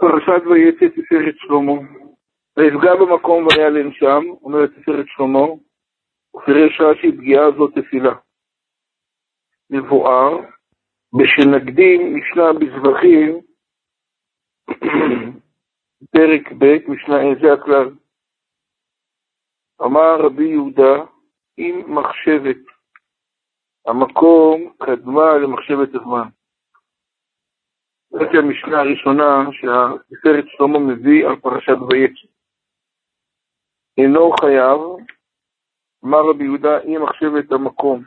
[0.00, 1.72] פרשת ויצא תפארת שלמה.
[2.56, 5.46] ויפגע במקום ויעלם שם, אומרת תפארת שלמה,
[6.36, 8.14] ופירש רש"י פגיעה זאת תפילה.
[9.70, 10.38] מבואר,
[11.18, 13.40] בשנקדים משנה בזבחים,
[16.12, 17.90] פרק ב', משנה ה', זה הכלל.
[19.82, 21.04] אמר רבי יהודה,
[21.58, 22.56] אם מחשבת
[23.86, 26.28] המקום קדמה למחשבת הזמן.
[28.10, 32.28] זאת המשנה הראשונה שהסרט שלמה מביא על פרשת ויצא.
[33.98, 34.80] אינו חייב,
[36.04, 38.02] אמר רבי יהודה, אם מחשבת המקום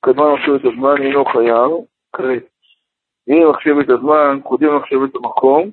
[0.00, 1.70] קדמה למחשבת הזמן, אינו חייב,
[2.16, 2.48] כרת.
[3.28, 5.70] אם מחשבת הזמן קודם למחשבת המקום,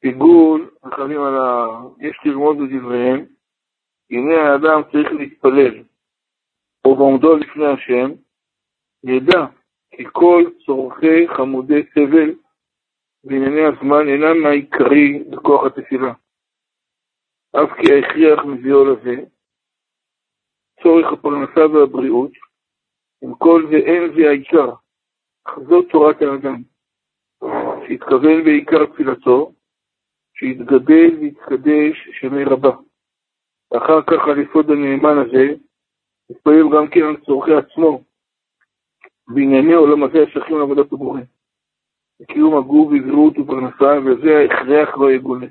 [0.00, 1.66] פיגול, חייבים על ה...
[2.00, 3.24] יש ללמוד בדבריהם,
[4.10, 5.82] הנה האדם צריך להתפלל,
[6.84, 8.10] או בעומדו לפני השם,
[9.04, 9.46] ידע
[9.90, 12.34] כי כל צורכי חמודי סבל
[13.28, 16.12] בענייני הזמן אינם העיקרי בכוח התפילה.
[17.56, 19.16] אף כי ההכריח מביאו לזה,
[20.82, 22.30] צורך הפרנסה והבריאות,
[23.22, 24.70] עם כל זה אין זה העיקר,
[25.44, 26.62] אך זאת תורת האדם,
[27.86, 29.52] שהתכוון בעיקר תפילתו,
[30.34, 32.76] שיתגדל ויתקדש שמי רבה.
[33.70, 35.44] ואחר כך על יסוד הנאמן הזה,
[36.30, 38.04] יתפלל גם כן על צורכי עצמו,
[39.28, 41.20] בענייני עולם הזה השייכים לעבודת הבורא.
[42.26, 45.46] קיום הגוף בבריאות ופרנסה, וזה ההכרח לא יגולה.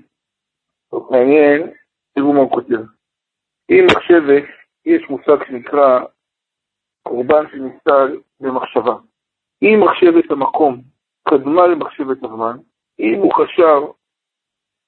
[0.91, 1.71] טוב, מעניין,
[2.15, 2.81] תראו מה הוא כותב.
[3.71, 4.43] אם מחשבת,
[4.85, 5.99] יש מושג שנקרא
[7.03, 8.95] קורבן שנסתל במחשבה.
[9.61, 10.81] אם מחשבת המקום
[11.29, 12.57] קדמה למחשבת הזמן,
[12.99, 13.81] אם הוא חשב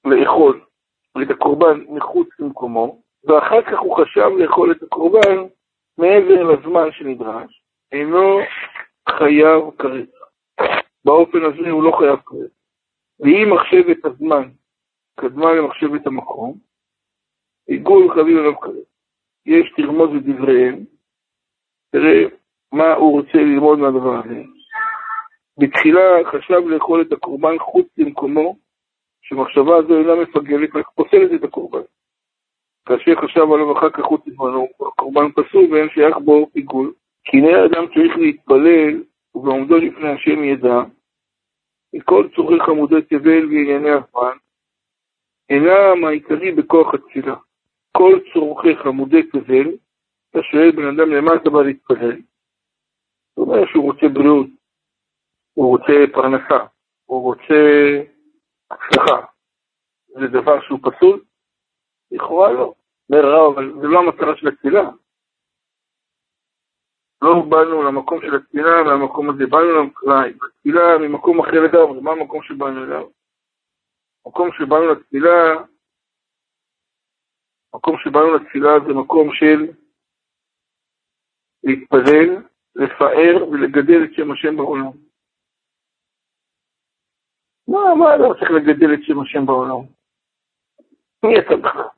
[0.04, 0.64] לאכול
[1.22, 5.36] את הקורבן מחוץ למקומו, ואחר כך הוא חשב לאכול את הקורבן
[5.98, 8.38] מעבר לזמן שנדרש, אינו
[9.08, 10.19] חייב כרת.
[11.04, 12.50] באופן הזה הוא לא חייב כרת.
[13.20, 14.48] ואם מחשבת הזמן
[15.20, 16.58] קדמה למחשבת המקום,
[17.66, 18.90] עיגול חייבים עליו כרת.
[19.46, 20.84] יש לרמוז את דבריהם,
[21.92, 22.24] תראה
[22.72, 24.42] מה הוא רוצה ללמוד מהדבר הזה.
[25.58, 26.00] בתחילה
[26.32, 28.56] חשב לאכול את הקורבן חוץ למקומו,
[29.22, 31.82] שמחשבה זו אינה מפגלת, רק פוסלת את הקורבן.
[32.86, 36.92] כאשר חשב עליו אחר כך חוץ לזמנו, הקורבן פסול ואין שייך בו עיגול.
[37.24, 39.02] כי הנה האדם צריך להתפלל,
[39.34, 40.76] ובעומדו לפני השם ידע,
[41.92, 44.36] מכל צורך עמודי תבל וענייני הזמן,
[45.50, 47.34] אינם העיקרי בכוח התפילה.
[47.96, 49.68] כל צורכי עמודי תבל,
[50.30, 52.20] אתה שואל בן אדם למה אתה בא להתפלל?
[53.34, 54.46] הוא אומר שהוא רוצה בריאות,
[55.54, 56.64] הוא רוצה פרנסה,
[57.04, 57.54] הוא רוצה
[58.70, 59.26] הצלחה.
[60.08, 61.24] זה דבר שהוא פסול?
[62.10, 62.74] לכאורה לא.
[63.10, 64.90] אומר רב, אבל זה לא המטרה של התפילה.
[67.22, 72.84] לא באנו למקום של התפילה מהמקום הזה, באנו לתפילה ממקום אחר לגמרי, מה המקום שבאנו
[72.84, 73.08] אליו?
[74.26, 75.64] המקום שבאנו לתפילה,
[77.72, 79.72] המקום שבאנו לתפילה זה מקום של
[81.64, 84.90] להתפלל, לפאר ולגדל את שם השם בעולם.
[87.68, 89.86] מה, מה אתה צריך לגדל את שם השם בעולם?
[91.24, 91.88] מי אתה בכלל?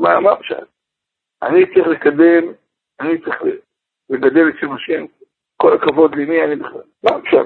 [0.00, 0.68] מה, מה פשוט?
[1.42, 2.59] אני צריך לקדם
[3.00, 3.42] אני צריך
[4.10, 5.04] לגדל את שם השם,
[5.56, 6.82] כל הכבוד לי, מי אני בכלל?
[7.04, 7.44] מה עכשיו?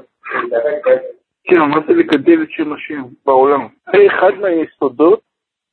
[1.45, 3.69] כן, מה זה לגדל את שם השם בעולם?
[3.93, 5.21] זה אחד מהיסודות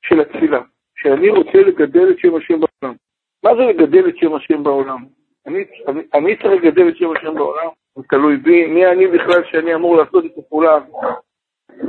[0.06, 0.62] של התפילה,
[0.96, 2.96] שאני רוצה לגדל את שם השם בעולם.
[3.44, 5.06] מה זה לגדל את שם השם בעולם?
[5.48, 5.66] אני,
[6.14, 7.68] אני, צריך לגדל את שם השם בעולם?
[7.96, 10.80] זה תלוי בי, מי אני בכלל שאני אמור לעשות את הפעולה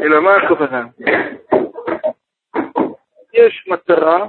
[0.02, 0.86] אלא מה הכוונה?
[3.34, 4.28] יש מטרה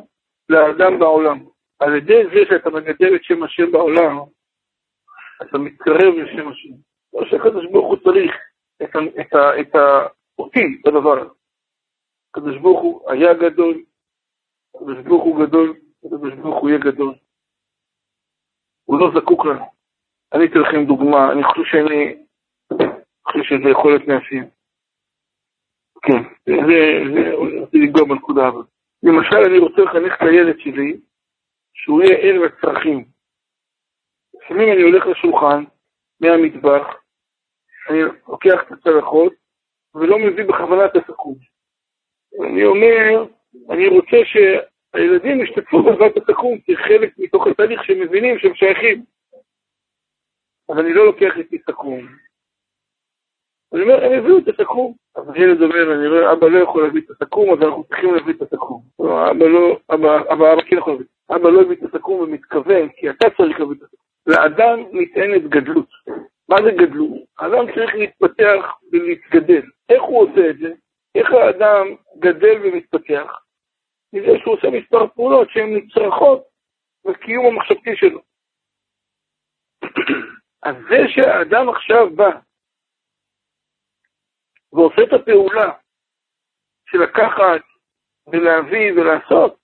[0.49, 1.39] לאדם בעולם.
[1.79, 4.17] על ידי זה שאתה מגדל את שם השם בעולם,
[5.41, 6.73] אתה מתקרב לשם השם.
[7.13, 8.31] לא שהקדוש ברוך הוא צריך
[8.83, 8.89] את,
[9.19, 9.75] את, את
[10.39, 11.29] אותי בדבר הזה.
[12.29, 13.83] הקדוש ברוך הוא היה גדול,
[14.75, 15.73] הקדוש ברוך הוא גדול,
[16.05, 17.13] הקדוש ברוך הוא יהיה גדול.
[18.85, 19.65] הוא לא זקוק לנו.
[20.33, 22.25] אני אתן לכם דוגמה, אני חושב שאני,
[23.27, 24.43] חושב שזה יכול להיות מעשיים.
[26.01, 26.53] כן, זה,
[27.13, 27.31] זה,
[27.61, 28.67] רציתי לגוע בנקודה הזאת.
[29.03, 30.97] למשל, אני רוצה לחנך את הילד שלי,
[31.73, 33.05] שהוא יהיה ער לצרכים.
[34.33, 35.63] לפעמים אני הולך לשולחן,
[36.19, 36.87] מהמטבח,
[37.89, 39.33] אני לוקח את הצלחות
[39.95, 41.35] ולא מביא בכוונה את הסכו"ם.
[42.47, 43.25] אני אומר,
[43.69, 49.03] אני רוצה שהילדים ישתתפו בהבאת הסכו"ם כחלק מתוך התהליך שהם מבינים שהם שייכים.
[50.69, 52.07] אז אני לא לוקח איתי סכו"ם.
[53.73, 54.93] אני אומר, הם הביאו את הסכו"ם.
[55.15, 58.33] אז הילד אומר, אני רואה, אבא לא יכול להביא את הסכו"ם, אז אנחנו צריכים להביא
[58.33, 58.81] את הסכו"ם.
[58.99, 61.05] אבא לא, אבא, אבא, אבא כן יכול להביא.
[61.31, 64.03] אבא לא הביא את הסכו"ם ומתכוון, כי אתה צריך להביא את הסכו"ם.
[64.27, 65.89] לאדם נטענת גדלות.
[66.49, 67.23] מה זה גדלות?
[67.39, 69.61] האדם צריך להתפתח ולהתגדל.
[69.89, 70.73] איך הוא עושה את זה?
[71.15, 71.87] איך האדם
[72.19, 73.43] גדל ומתפתח?
[74.13, 76.43] מזה שהוא עושה מספר פעולות שהן נצרכות
[77.05, 78.21] בקיום המחשבתי שלו.
[80.67, 82.29] אז זה שהאדם עכשיו בא
[84.73, 85.71] ועושה את הפעולה
[86.85, 87.61] של לקחת
[88.27, 89.57] ולהביא ולעשות,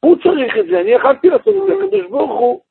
[0.00, 2.62] הוא צריך את זה, אני יכלתי לעשות את זה, הקדוש ברוך הוא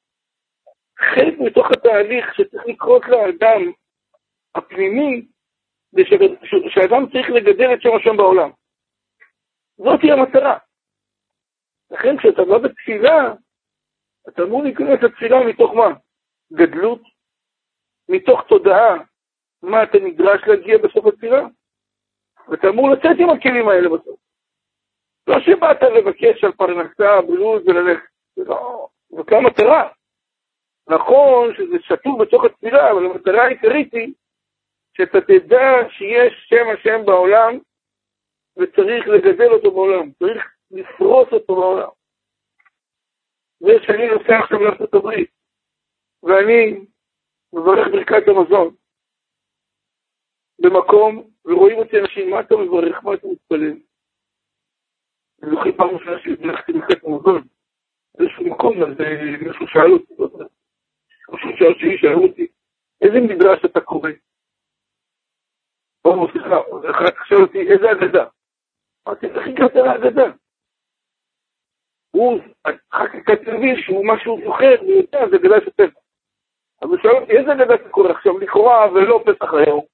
[0.99, 3.71] חלק מתוך התהליך שצריך לקרות לאדם
[4.55, 5.25] הפנימי,
[5.91, 6.01] זה
[6.69, 8.49] שהאדם צריך לגדל את שם השם בעולם.
[9.77, 10.57] זאת היא המטרה.
[11.91, 13.33] לכן כשאתה בא בתפילה,
[14.29, 15.87] אתה אמור להיכנס לתפילה מתוך מה?
[16.53, 17.01] גדלות,
[18.09, 18.95] מתוך תודעה,
[19.61, 21.41] מה אתה נדרש להגיע בסוף התפילה,
[22.47, 24.19] ואתה אמור לצאת עם הכלים האלה בסוף.
[25.27, 29.89] לא שבאת לבקש על פרנסה, בריאות וללכת, לא, זאת לא המטרה.
[30.89, 34.13] נכון שזה שטור בתוך התפילה, אבל המטרה העיקרית היא
[34.97, 37.57] שאתה תדע שיש שם השם בעולם
[38.57, 41.89] וצריך לגדל אותו בעולם, צריך לפרוס אותו בעולם.
[43.59, 45.31] זה שאני נוסע עכשיו לארצות הברית,
[46.23, 46.85] ואני
[47.53, 48.75] מברך ברכת המזון
[50.59, 53.77] במקום, ורואים אותי אנשים, מה אתה מברך, מה אתה מתפלל?
[55.43, 57.41] אני זוכר פעם ראשונה שהלכתי ברכת המזון,
[58.17, 58.89] באיזשהו מקום, אז
[59.41, 60.13] מישהו שאל אותי,
[61.31, 62.47] מישהו שאל אותי, שאלו אותי,
[63.01, 64.09] איזה מדרש אתה קורא?
[66.05, 66.55] או, סליחה,
[67.25, 68.25] שאל אותי, איזה אגדה?
[69.07, 70.31] אמרתי, איך הגעת לאגדה?
[72.11, 72.39] הוא,
[72.89, 75.99] אחר כך אתה מבין שהוא מה שהוא זוכר, הוא יודע, זה אגדה של פסח.
[76.81, 79.85] אז הוא שואל אותי, איזה אגדה אתה קורא עכשיו, לכאורה ולא פסח היום?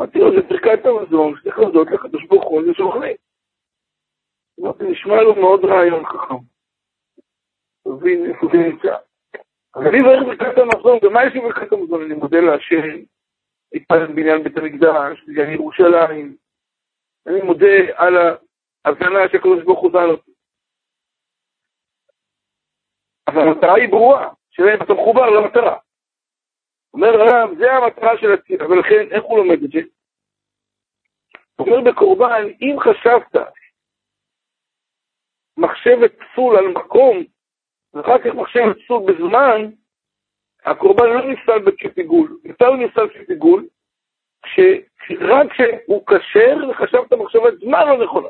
[0.00, 3.16] אמרתי לו, זה ברכת המזון, שצריך להודות לקדוש ברוך הוא, זה שאוכלים.
[4.60, 6.34] אמרתי, נשמע לו מאוד רעיון חכם.
[7.84, 8.96] תבין איפה זה נמצא.
[9.74, 12.02] אז אני מברך ברכת המזון, ומה יש לי ברכת המזון?
[12.02, 13.04] אני מודה להשם,
[13.74, 16.36] התפלל בניין בית המקדש, בניין ירושלים.
[17.26, 18.14] אני מודה על
[18.84, 20.30] ההבנה שהקדוש ברוך הוא זן אותי.
[23.28, 25.78] אבל המטרה היא ברורה, שאלה אתה מחובר למטרה.
[26.94, 29.80] אומר הרב, זה המטרה של התפילה, ולכן איך הוא לומד את זה?
[31.56, 33.36] הוא אומר בקורבן, אם חשבת
[35.56, 37.22] מחשבת פסול על מקום,
[37.94, 39.70] ואחר כך מחשבת פסול בזמן,
[40.64, 42.38] הקורבן לא נפסל כפיגול.
[42.44, 43.66] מתי הוא נפסל כפיגול?
[45.20, 48.28] רק כשהוא כשר וחשבת מחשבת זמן לא נכונה.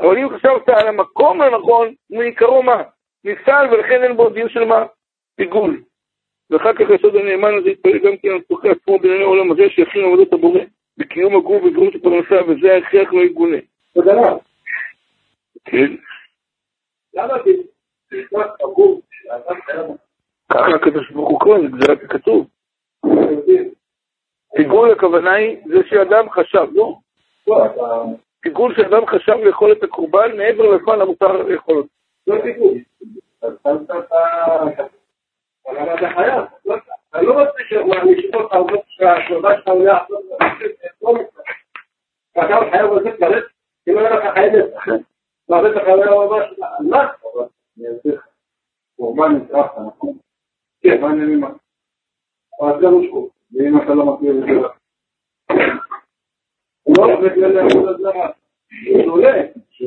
[0.00, 2.82] אבל אם חשבת על המקום הנכון, מעיקרו מה?
[3.24, 4.84] נפסל ולכן אין בו דין של מה?
[5.36, 5.82] פיגול.
[6.50, 10.04] ואחר כך יסוד הנאמן הזה יתפלל גם כן על צורכי עצמו בענייני העולם הזה שיכין
[10.04, 10.60] עבודת הבורא
[10.98, 13.56] בקיום הגוף ובגרות הפרנסה וזה ההכרח לא יגונה.
[13.94, 14.36] תודה רבה.
[15.64, 15.94] כן.
[17.14, 17.34] למה
[20.52, 22.46] ככה הקדוש ברוך הוא קורא, זה גזירת הכתוב.
[24.56, 26.94] פיגול הכוונה היא זה שאדם חשב, לא?
[28.40, 31.88] פיגול שאדם חשב לאכול את הקורבן מעבר לזמן המותר לאכול אותו.
[32.26, 32.78] לא פיגול.
[33.42, 33.76] אבל
[37.10, 38.56] אתה לא רוצה שאני אשאל אותך
[38.88, 39.98] שהשאלה שלך עולה
[42.34, 43.44] עכשיו, אתה חייב לצאת לרדת,
[43.88, 44.24] אם אין לך
[45.52, 46.58] חייב לרדת אחרי ממש,
[46.90, 47.08] מה?
[47.78, 48.26] אני אסביר לך.
[48.96, 50.16] קורבן נצרך, נכון?
[50.82, 51.44] כן, מה העניינים?
[52.60, 54.68] אבל זה לא שקוף, ואם אתה לא מכיר את זה לא,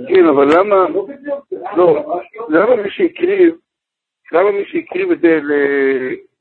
[0.07, 0.75] כן, אבל למה,
[1.77, 2.15] לא,
[2.49, 3.55] למה מי שהקריב
[4.31, 5.39] למה מי שהקריב את זה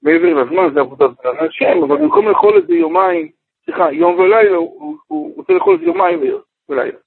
[0.03, 3.31] מעבר לזמן זה עבודת השם, אבל במקום לאכול את זה יומיים,
[3.65, 6.21] סליחה, יום ולילה, הוא רוצה לאכול את זה יומיים
[6.69, 6.99] ולילה.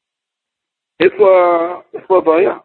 [0.99, 2.57] איפה הבעיה?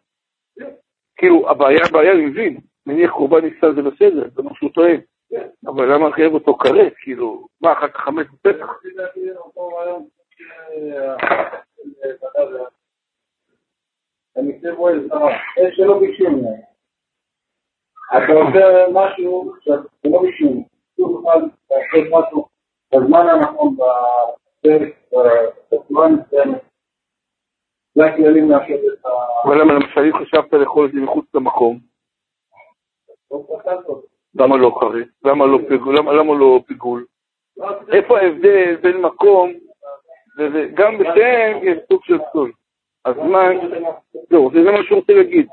[1.16, 5.00] כאילו, הבעיה, הבעיה, אני מבין, נניח קורבן נפסל זה בסדר, זה מה שהוא טוען,
[5.66, 8.66] אבל למה לחייב אותו כרת, כאילו, מה, אחר כך חמש בפתח?
[15.72, 16.00] שלא.
[18.16, 20.64] אתה עושה משהו שאתה לא מישהו,
[20.96, 21.38] שוב אחד
[21.70, 22.46] לעשות משהו
[22.94, 24.94] בזמן הנכון, בפרק,
[25.72, 26.71] בזמן מסוימת.
[27.94, 29.08] זה הכללים לאשר את ה...
[29.44, 31.78] אבל למה למשל אם חשבת לאכול את זה מחוץ למקום?
[34.34, 35.04] למה לא קריא?
[35.24, 35.98] למה לא פיגול?
[35.98, 37.06] למה לא פיגול?
[37.92, 39.52] איפה ההבדל בין מקום,
[40.74, 42.52] גם בשם יש סוג של פסול.
[43.04, 43.56] הזמן,
[44.30, 45.46] לא, זה מה שהוא רוצה להגיד.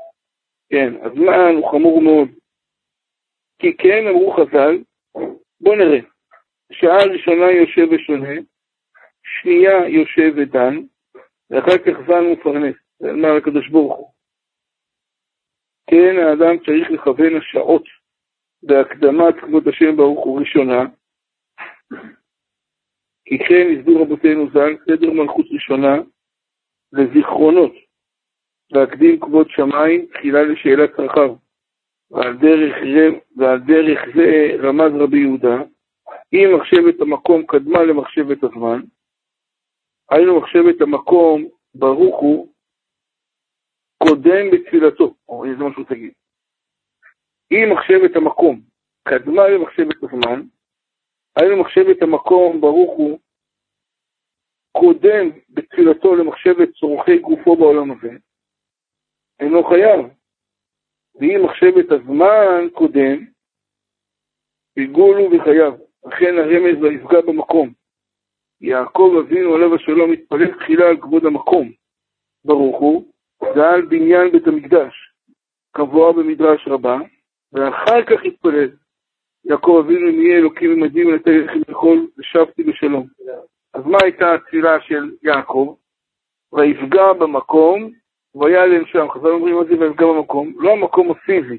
[0.70, 2.28] כן, הזמן הוא חמור מאוד.
[3.58, 4.78] כי כן אמרו חז"ל,
[5.60, 5.98] בוא נראה,
[6.72, 8.34] שעה ראשונה יושב ושונה,
[9.22, 10.80] שנייה יושב ודן,
[11.50, 14.12] ואחר כך זן מפרנס, זה אמר הקדוש ברוך הוא.
[15.90, 17.84] כן, האדם צריך לכוון השעות
[18.62, 20.82] בהקדמת כבוד השם ברוך הוא ראשונה,
[23.24, 25.94] כי כן הסביר רבותינו ז"ל, סדר מלכות ראשונה,
[26.92, 27.72] לזיכרונות,
[28.72, 31.34] להקדים כבוד שמיים, תחילה לשאלת צרכיו.
[32.10, 32.76] ועל דרך,
[33.36, 35.56] ועל דרך זה רמז רבי יהודה,
[36.32, 38.80] אם מחשבת המקום קדמה למחשבת הזמן,
[40.10, 42.52] היינו מחשבת המקום, ברוך הוא,
[43.98, 46.12] קודם בתפילתו, או זה מה שהוא תגיד.
[47.52, 48.60] אם מחשבת המקום
[49.08, 50.42] קדמה למחשבת הזמן,
[51.36, 53.18] היינו מחשבת המקום, ברוך הוא,
[54.72, 58.10] קודם בתפילתו למחשבת צורכי גופו בעולם הזה,
[59.40, 60.00] אינו חייב.
[61.14, 63.26] ואם מחשבת הזמן קודם,
[64.76, 65.72] עיגולו בחייו.
[66.06, 67.79] לכן הרמז לא יפגע במקום.
[68.60, 71.70] יעקב אבינו עליו השלום מתפלל תחילה על כבוד המקום,
[72.44, 73.04] ברוך הוא,
[73.56, 74.94] ועל בניין בית המקדש,
[75.72, 76.98] קבוע במדרש רבה,
[77.52, 78.70] ואחר כך התפלל.
[79.44, 83.06] יעקב אבינו אם יהיה אלוקים עמדי ונתן לכם לאכול, ושבתי בשלום.
[83.74, 85.74] אז מה הייתה התפילה של יעקב?
[86.52, 87.90] ויפגע במקום,
[88.34, 89.10] ויעלם שם.
[89.10, 90.52] חז"ל אומרים מה זה ויפגע במקום?
[90.56, 91.58] לא המקום הפיזי.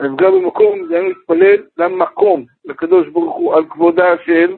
[0.00, 4.56] ויפגע במקום זה היה להתפלל למקום, לקדוש ברוך הוא, על כבודה של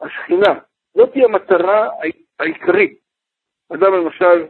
[0.00, 0.54] השכינה.
[0.94, 1.88] זאת היא המטרה
[2.40, 2.98] העיקרית.
[3.74, 4.46] אדם למשל,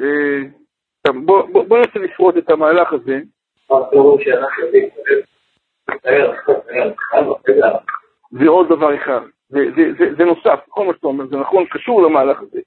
[0.00, 3.18] אה, בוא, בוא, בוא ננסה לפרוט את המהלך הזה.
[8.30, 11.64] זה עוד דבר אחד, זה, זה, זה, זה נוסף, כל מה שאתה אומר, זה נכון,
[11.70, 12.60] קשור למהלך הזה.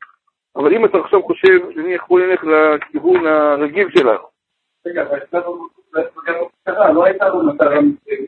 [0.55, 4.23] אבל אם אתה עכשיו חושב שאני יכול ללכת לכיוון הרגיל שלנו.
[4.85, 5.67] רגע, אבל אצלנו
[6.93, 7.79] לא הייתה לו מטרה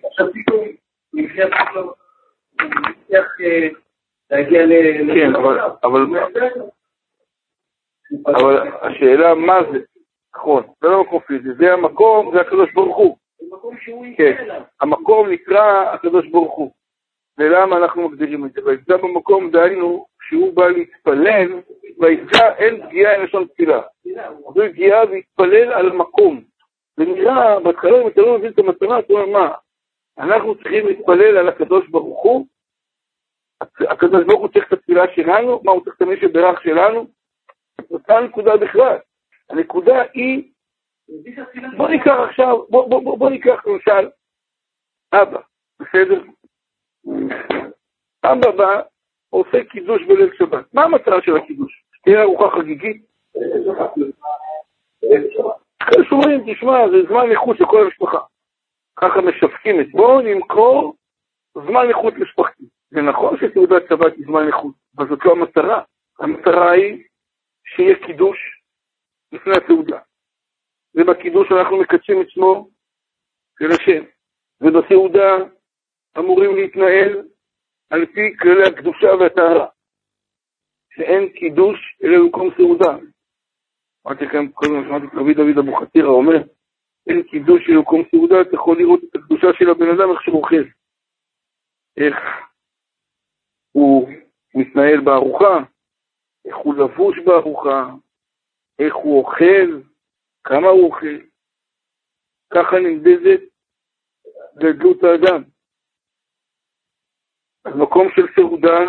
[0.10, 0.66] עכשיו פתאום
[1.14, 1.54] נצליח
[4.34, 4.72] להגיע ל...
[5.14, 5.36] כן,
[8.26, 9.80] אבל השאלה מה זה,
[10.36, 13.18] נכון, זה לא מקום פיזי, זה המקום, זה הקדוש ברוך הוא.
[14.18, 14.46] כן,
[14.82, 16.72] המקום נקרא הקדוש ברוך הוא.
[17.38, 18.62] ולמה אנחנו מגדירים את זה?
[18.66, 21.60] ויפגע במקום, דהיינו, כשהוא בא להתפלל,
[22.00, 23.82] ויפגע אין פגיעה עם לשון תפילה.
[24.56, 26.42] זו פגיעה והתפלל על מקום.
[26.98, 29.52] זה נראה, בהתחלה אם אתה לא מבין את המטרה, אתה אומר מה?
[30.20, 32.46] אנחנו צריכים להתפלל על הקדוש ברוך הוא,
[33.90, 37.08] הקדוש ברוך הוא צריך את התפילה שלנו, מה הוא צריך את המי שברך שלנו?
[37.92, 38.98] אותה נקודה בכלל.
[39.50, 40.52] הנקודה היא,
[41.78, 44.10] בוא ניקח עכשיו, בוא, בוא, בוא, בוא ניקח למשל,
[45.14, 45.40] אבא,
[45.80, 46.24] בסדר?
[48.24, 48.82] אבא בא,
[49.30, 50.74] עושה קידוש בליל שבת.
[50.74, 51.84] מה המטרה של הקידוש?
[52.04, 53.06] תהיה ארוחה חגיגית?
[56.10, 58.20] שומרים, תשמע, זה זמן איכות לכל המשפחה.
[58.96, 60.96] ככה משווקים את בואו נמכור
[61.54, 62.63] זמן איכות משפחתי.
[62.94, 65.84] זה נכון שתעודת שבת היא זמן איכות, אבל זאת לא המטרה.
[66.20, 67.04] המטרה היא
[67.66, 68.38] שיהיה קידוש
[69.32, 70.00] לפני התעודה.
[70.96, 72.70] ובקידוש אנחנו מקדשים את שמו
[73.60, 74.04] של השם.
[74.62, 75.32] ובתעודה
[76.18, 77.28] אמורים להתנהל
[77.90, 79.68] על פי כללי הקדושה והטהרה.
[80.96, 82.98] שאין קידוש אלא במקום סעודה.
[84.08, 86.38] אמרתי לכם קודם, שמעתי את רבי דוד אבוחצירא אומר,
[87.08, 90.38] אין קידוש של מקום סעודה, אתה יכול לראות את הקדושה של הבן אדם, איך שהוא
[90.38, 90.64] אוכל.
[91.98, 92.16] איך
[93.74, 94.10] הוא
[94.56, 95.58] מתנהל בארוחה,
[96.46, 97.86] איך הוא לבוש בארוחה,
[98.80, 99.82] איך הוא אוכל,
[100.44, 101.18] כמה הוא אוכל.
[102.54, 103.42] ככה נמדדת
[104.58, 105.44] גדלות האדם.
[107.66, 108.80] אז מקום של סעודה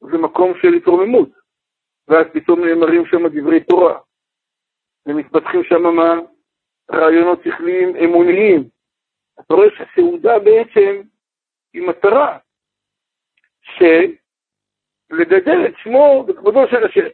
[0.00, 1.28] זה מקום של התרוממות,
[2.08, 4.00] ואז פתאום נאמרים שם דברי תורה,
[5.06, 6.12] ומתפתחים שם מה?
[6.92, 8.68] רעיונות שכליים אמוניים.
[9.40, 11.02] אתה רואה שסעודה בעצם
[11.74, 12.38] היא מטרה,
[13.62, 17.06] שלגדל את שמו בכבודו של השם.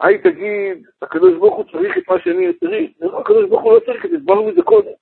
[0.00, 3.80] היי תגיד, הקדוש ברוך הוא צריך את מה שאני צריך, לא, הקדוש ברוך הוא לא
[3.80, 4.92] צריך את זה, הסברנו את זה קודם.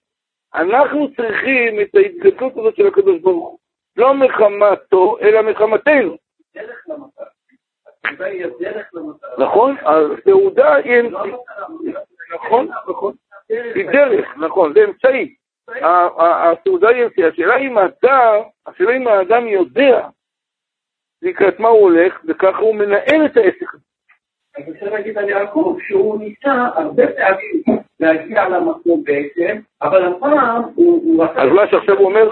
[0.54, 3.58] אנחנו צריכים את ההתגדלות הזאת של הקדוש ברוך הוא.
[3.96, 6.16] לא מחמתו, אלא מחמתנו.
[9.38, 9.76] נכון?
[9.80, 11.02] הסעודה היא...
[12.34, 13.14] נכון, נכון.
[13.48, 15.34] היא דרך, נכון, זה אמצעי.
[16.18, 17.24] הסעודה היא אמצעי.
[17.24, 20.08] השאלה אם האדם, השאלה אם האדם יודע
[21.22, 23.82] לקראת מה הוא הולך, וככה הוא מנהל את העסק הזה.
[24.58, 31.24] אז אפשר להגיד על יעקב שהוא ניסה הרבה פעמים להגיע למקום בעצם, אבל הפעם הוא...
[31.24, 32.30] אז מה שעכשיו הוא אומר,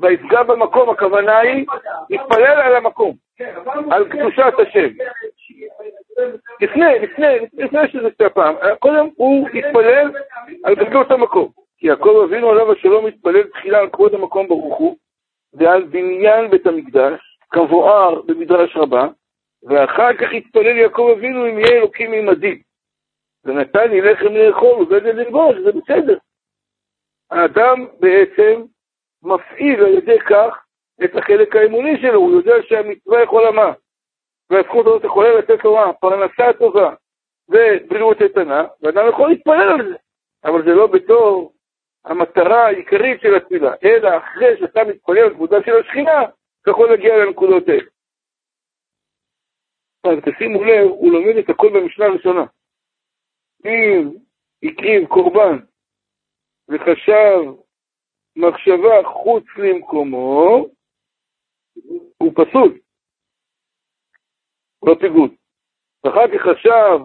[0.00, 1.66] ויפגע במקום, הכוונה היא,
[2.10, 3.54] התפלל על המקום, כן,
[3.90, 4.88] על קדושת השם.
[6.60, 10.10] לפני, לפני, לפני שזה קצת פעם, קודם הוא התפלל
[10.64, 11.48] על גדלות המקום.
[11.78, 14.96] כי יעקב אבינו עליו השלום התפלל תחילה על כבוד המקום ברוך הוא,
[15.54, 19.08] ועל בניין בית המקדש, כבואר במדרש רבה,
[19.62, 22.62] ואחר כך התפלל יעקב אבינו אם יהיה אלוקים עמדי.
[23.44, 26.18] ונתן לי לחם לאכול ובגד ללבוש, זה בסדר.
[27.30, 28.62] האדם בעצם
[29.22, 30.64] מפעיל על ידי כך
[31.04, 33.72] את החלק האמוני שלו, הוא יודע שהמצווה יכולה מה?
[34.50, 35.92] והזכות הזאת יכולה לתת לו מה?
[35.92, 36.94] פרנסה טובה,
[37.48, 39.96] ובריאות איתנה, ואדם יכול להתפלל על זה,
[40.44, 41.52] אבל זה לא בתור
[42.04, 46.22] המטרה העיקרית של התפילה, אלא אחרי שאתה מתפלל על כבודה של השכינה,
[46.70, 47.90] יכול להגיע לנקודות האלה.
[50.04, 52.44] אז תשימו לב, הוא לומד את הכל במשנה הראשונה.
[53.64, 54.10] אם
[54.62, 55.56] הקריב קורבן
[56.68, 57.40] וחשב
[58.36, 60.66] מחשבה חוץ למקומו,
[62.18, 62.78] הוא פסול,
[64.86, 65.30] לא פיגוד.
[66.04, 66.98] ואחר כך חשב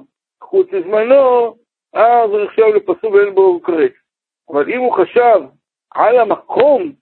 [0.44, 1.56] חוץ לזמנו,
[1.94, 3.94] אז הוא נחשב לפסול ואין בו כרת.
[4.50, 5.40] אבל אם הוא חשב
[5.92, 6.94] על המקום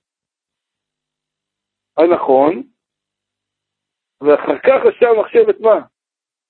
[1.97, 2.63] הנכון,
[4.21, 5.79] ואחר כך חשב מחשבת מה?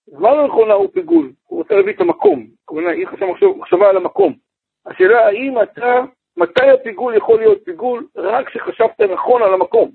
[0.06, 3.26] זמן הנכונה הוא פיגול, הוא רוצה להביא את המקום, כלומר, היא חשבה
[3.58, 4.38] מחשבה על המקום.
[4.86, 6.02] השאלה האם אתה,
[6.38, 8.08] מתי הפיגול יכול להיות פיגול?
[8.16, 9.92] רק כשחשבת נכון על המקום.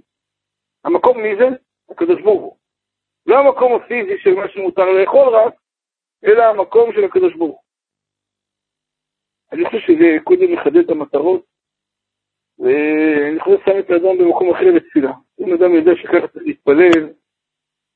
[0.84, 1.48] המקום מי זה?
[1.90, 2.56] הקדוש ברוך הוא.
[3.26, 5.54] לא המקום הפיזי של מה שמותר לאכול רק,
[6.24, 7.62] אלא המקום של הקדוש ברוך הוא.
[9.52, 11.44] אני חושב שזה קודם מחדד את המטרות,
[12.58, 15.12] ואני חושב ששם את האדם במקום אחר לתפילה.
[15.40, 17.08] אם אדם יודע שככה צריך להתפלל,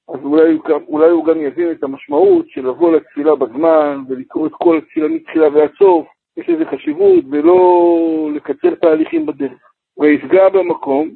[0.09, 4.79] אז אולי, אולי הוא גם יבין את המשמעות של לבוא לתפילה בזמן ולקרוא את כל
[4.79, 9.73] התפילה מתחילה ועד סוף, יש לזה חשיבות, ולא לקצר תהליכים בדרך.
[9.99, 11.11] ויפגע במקום,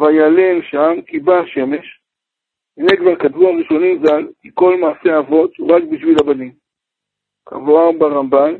[0.00, 2.00] ויעלם שם, כי בא השמש.
[2.78, 6.52] הנה כבר כתבו הראשונים ז"ל, כי כל מעשה אבות הוא רק בשביל הבנים.
[7.46, 8.54] כמובן ברמב"ן,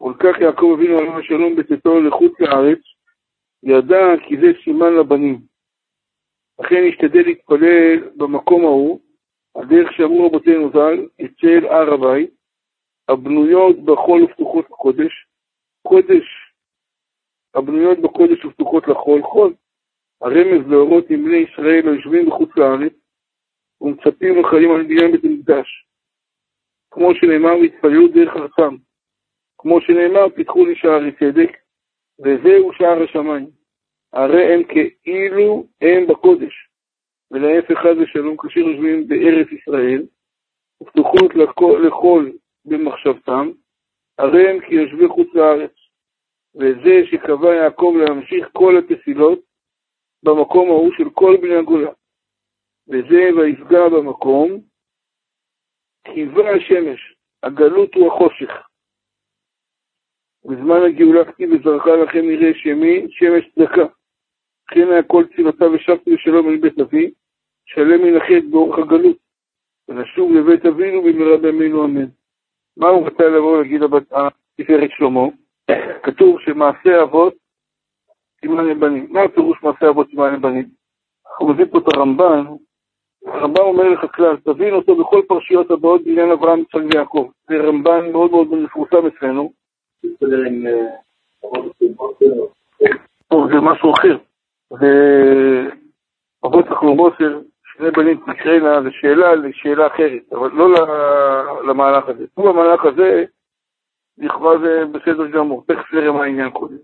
[0.00, 2.78] ולקח יעקב אבינו עליו השלום בצאתו לחוץ לארץ,
[3.62, 5.53] ידע כי זה סימן לבנים.
[6.60, 9.00] לכן השתדל להתפלל במקום ההוא,
[9.54, 12.30] על דרך שאמרו רבותינו ז"ל, אצל הר הבית,
[13.08, 15.26] הבנויות בחול ופתוחות לקודש,
[15.82, 16.24] קודש,
[17.54, 19.54] הבנויות בקודש ופתוחות לחול, חול,
[20.20, 22.92] הרמז להורות עם בני ישראל היושבים בחוץ לארץ,
[23.80, 25.86] ומצפים וחיים על בניין בית המקדש.
[26.90, 28.76] כמו שנאמר, והתפללו דרך ארצם.
[29.58, 31.56] כמו שנאמר, פיתחו לי שערי צדק,
[32.18, 33.63] וזהו שער השמיים.
[34.14, 34.62] הרי הם
[35.02, 36.68] כאילו הם בקודש,
[37.30, 40.06] ולהפך חד ושלום, כאשר יושבים בארץ ישראל,
[40.82, 41.34] ופתוחות
[41.86, 42.30] לכל
[42.64, 43.50] במחשבתם,
[44.18, 45.72] הרי הם כיושבי חוץ לארץ.
[46.54, 49.40] וזה שקבע יעקב להמשיך כל התפילות
[50.22, 51.90] במקום ההוא של כל בני הגולה.
[52.88, 54.60] וזה ויפגע במקום,
[56.08, 58.68] חיווה השמש, הגלות הוא החושך.
[60.44, 63.94] בזמן הגאולה כתיב וזרחה לכם יראה שמי, שמש צדקה.
[64.68, 67.10] כן היה כל תפילותיו ושבתי לשלום אל בית אבי,
[67.66, 69.16] שלם החטא באורך הגלות,
[69.88, 72.06] ונשוב לבית אבינו במהרה בימינו אמן.
[72.76, 75.20] מה הוא רצה לבוא להגיד לתפארת שלמה?
[76.02, 77.34] כתוב שמעשה אבות
[78.40, 79.06] סימן לבנים.
[79.10, 80.68] מה הפירוש מעשה אבות סימן לבנים?
[81.30, 82.44] אנחנו מביאים פה את הרמב"ן,
[83.26, 87.30] הרמב"ן אומר לך כלל, תבין אותו בכל פרשיות הבאות בעניין אברהם, יצחק ויעקב.
[87.48, 89.52] זה רמב"ן מאוד מאוד מפורסם אצלנו.
[93.30, 94.16] זה משהו אחר.
[94.70, 100.68] ואבות תחלומוסר, שני בנים תקראנה, זה שאלה לשאלה אחרת, אבל לא
[101.68, 102.26] למהלך הזה.
[102.34, 103.24] פה במהלך הזה,
[104.18, 106.78] לכאורה זה בסדר גמור, תכף נראה מה העניין קודם.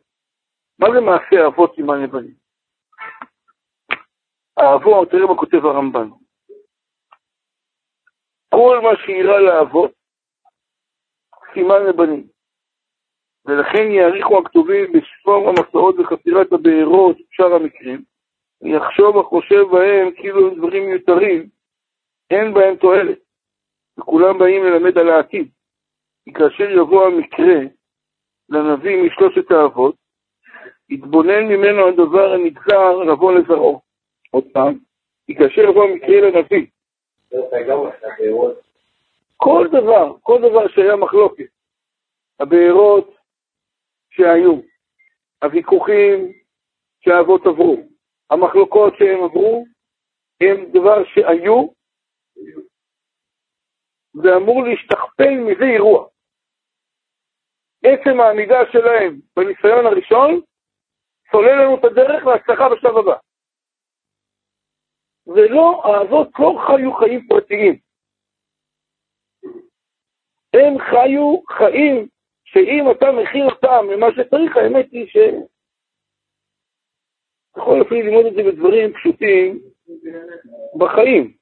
[0.78, 2.34] מה זה מעשה אבות סימן לבנים?
[4.56, 6.08] האבות, תראה מה כותב הרמב"ן.
[8.54, 9.92] כל מה שאירע לאבות,
[11.54, 12.26] סימן לבנים.
[13.46, 18.02] ולכן יעריכו הכתובים בספור המסעות וחפירת הבארות, שאר המקרים,
[18.62, 21.48] יחשוב החושב בהם כאילו הם דברים מיותרים,
[22.30, 23.18] אין בהם תועלת,
[23.98, 25.48] וכולם באים ללמד על העתיד.
[26.24, 27.60] כי כאשר יבוא המקרה
[28.48, 29.94] לנביא משלושת האבות,
[30.88, 33.80] יתבונן ממנו הדבר הנגזר לבוא לזרעו.
[34.30, 34.78] עוד פעם,
[35.26, 36.66] כי כאשר יבוא המקרה לנביא,
[39.36, 41.48] כל דבר, כל דבר שהיה מחלוקת,
[42.40, 43.19] הבארות
[44.20, 44.60] שהיו,
[45.44, 46.32] הוויכוחים
[47.00, 47.76] שהאבות עברו,
[48.30, 49.64] המחלוקות שהם עברו,
[50.40, 51.68] הם דבר שהיו,
[54.14, 56.08] ואמור להשתכפל מזה אירוע.
[57.84, 60.40] עצם העמידה שלהם בניסיון הראשון,
[61.30, 63.16] סולל לנו את הדרך להצלחה בשלב הבא.
[65.26, 67.78] ולא, האבות לא חיו חיים פרטיים.
[70.54, 72.08] הם חיו חיים
[72.52, 75.16] שאם אתה מכין אותם למה שצריך, האמת היא ש...
[77.52, 79.60] אתה יכול אפילו ללמוד את זה בדברים פשוטים
[80.78, 81.32] בחיים.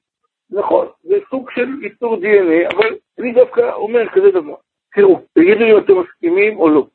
[0.49, 4.55] נכון, זה סוג של ייצור DNA, אבל אני דווקא אומר כזה דבר.
[4.95, 6.87] תראו, תגידו אם אתם מסכימים או לא.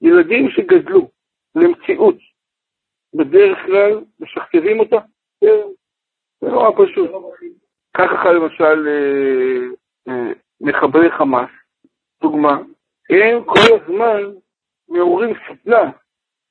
[0.00, 1.10] ילדים שגדלו
[1.54, 2.16] למציאות,
[3.14, 4.96] בדרך כלל משכתבים אותה,
[5.40, 5.48] זה
[6.42, 7.10] נורא פשוט.
[7.96, 9.64] ככה למשל אה,
[10.08, 11.50] אה, מחברי חמאס,
[12.22, 12.58] דוגמה,
[13.10, 14.20] הם כל הזמן
[14.88, 15.90] מעוררים שטנה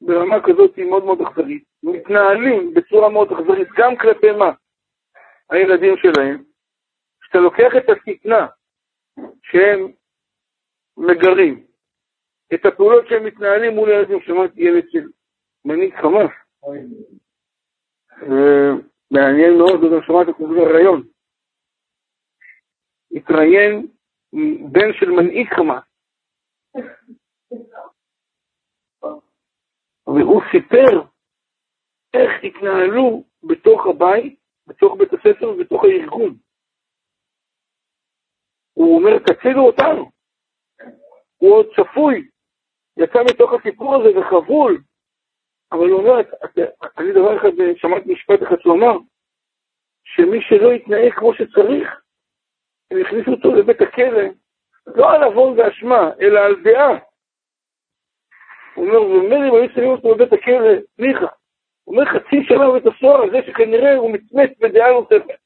[0.02, 4.52] ברמה כזאת מאוד מאוד אכזרית, מתנהלים בצורה מאוד אכזרית, גם כלפי מה?
[5.50, 6.44] הילדים שלהם.
[7.22, 8.48] כשאתה לוקח את השטנה
[9.44, 9.92] שהם
[10.98, 11.66] מגרים,
[12.54, 15.08] את הפעולות שהם מתנהלים מול ילדים, שמעתי ילד של
[15.66, 16.32] מנהיג חמאס,
[19.12, 21.04] מעניין מאוד, גם שמעתי כמו זה רעיון.
[23.12, 23.88] התראיין
[24.72, 25.87] בן של מנהיג חמאס.
[30.08, 31.02] והוא סיפר
[32.14, 36.38] איך התנהלו בתוך הבית, בתוך בית הספר ובתוך הארגון.
[38.74, 40.12] הוא אומר, תצילו אותנו.
[41.38, 42.30] הוא עוד צפוי,
[42.98, 44.82] יצא מתוך הסיפור הזה וחבול,
[45.72, 46.14] אבל הוא אומר,
[46.98, 48.98] אני דבר אחד, שמעתי משפט אחד שהוא אמר,
[50.04, 52.02] שמי שלא יתנהג כמו שצריך,
[52.92, 54.28] הם הכניסו אותו לבית הכלא,
[54.96, 56.98] לא על עוון ואשמה, אלא על דעה.
[58.76, 60.70] הוא אומר, ומילא אם היו שמים אותו בבית הכלא,
[61.00, 61.26] ניחא.
[61.84, 65.40] הוא אומר, חצי שנה בבית הסוהר, על זה שכנראה הוא מצמץ בדעה נוספת.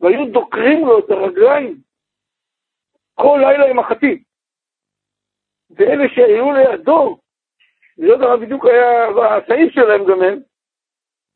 [0.00, 1.76] והיו דוקרים לו את הרגליים
[3.14, 4.22] כל לילה עם החטים.
[5.70, 7.18] ואלה שהיו לידו,
[7.98, 10.38] לא יודע בדיוק היה הסעיף שלהם גם הם,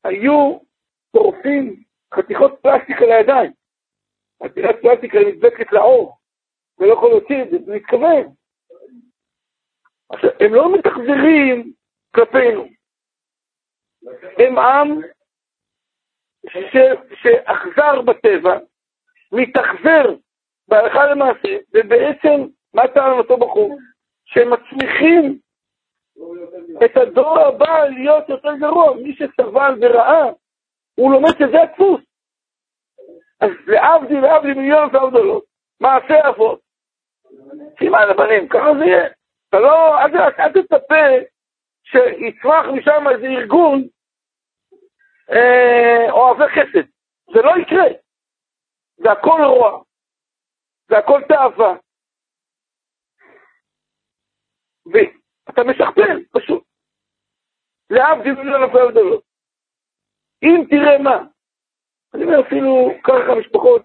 [0.04, 0.58] היו
[1.12, 1.82] טורפים
[2.14, 3.52] חתיכות פלסטיק על הידיים.
[4.44, 6.19] חתיכת פלסטיק נדבקת לעור,
[6.80, 8.26] ולא יכול להוציא את זה, זה מתכוון.
[10.08, 11.72] עכשיו, הם לא מתאכזרים
[12.14, 12.68] כלפינו.
[14.38, 15.00] הם עם
[17.14, 18.58] שאכזר בטבע,
[19.32, 20.14] מתאכזר
[20.68, 23.78] בהלכה למעשה, ובעצם, מה טען אותו בחור?
[24.24, 25.38] שהם מצמיחים
[26.84, 28.94] את הדור הבא להיות יותר גרוע.
[28.94, 30.30] מי שסבל וראה,
[30.94, 32.00] הוא לומד שזה הדפוס.
[33.40, 35.44] אז להבדיל, להבדיל מיליון והבדלות,
[35.80, 36.69] מעשה אבות.
[37.78, 39.08] סימן לבנים, ככה זה יהיה.
[39.48, 41.04] אתה לא, אל, אל תצפה
[41.82, 43.88] שיצמח משם איזה ארגון
[45.30, 46.88] אה, אוהבי חסד.
[47.34, 47.88] זה לא יקרה.
[48.96, 49.82] זה הכל רוע.
[50.88, 51.74] זה הכל תאווה.
[54.86, 56.64] ואתה משכפל, פשוט.
[57.90, 59.24] להבדיל מיליון אלפי הבדלות.
[60.42, 61.24] אם תראה מה,
[62.14, 63.82] אני אומר אפילו, לך משפחות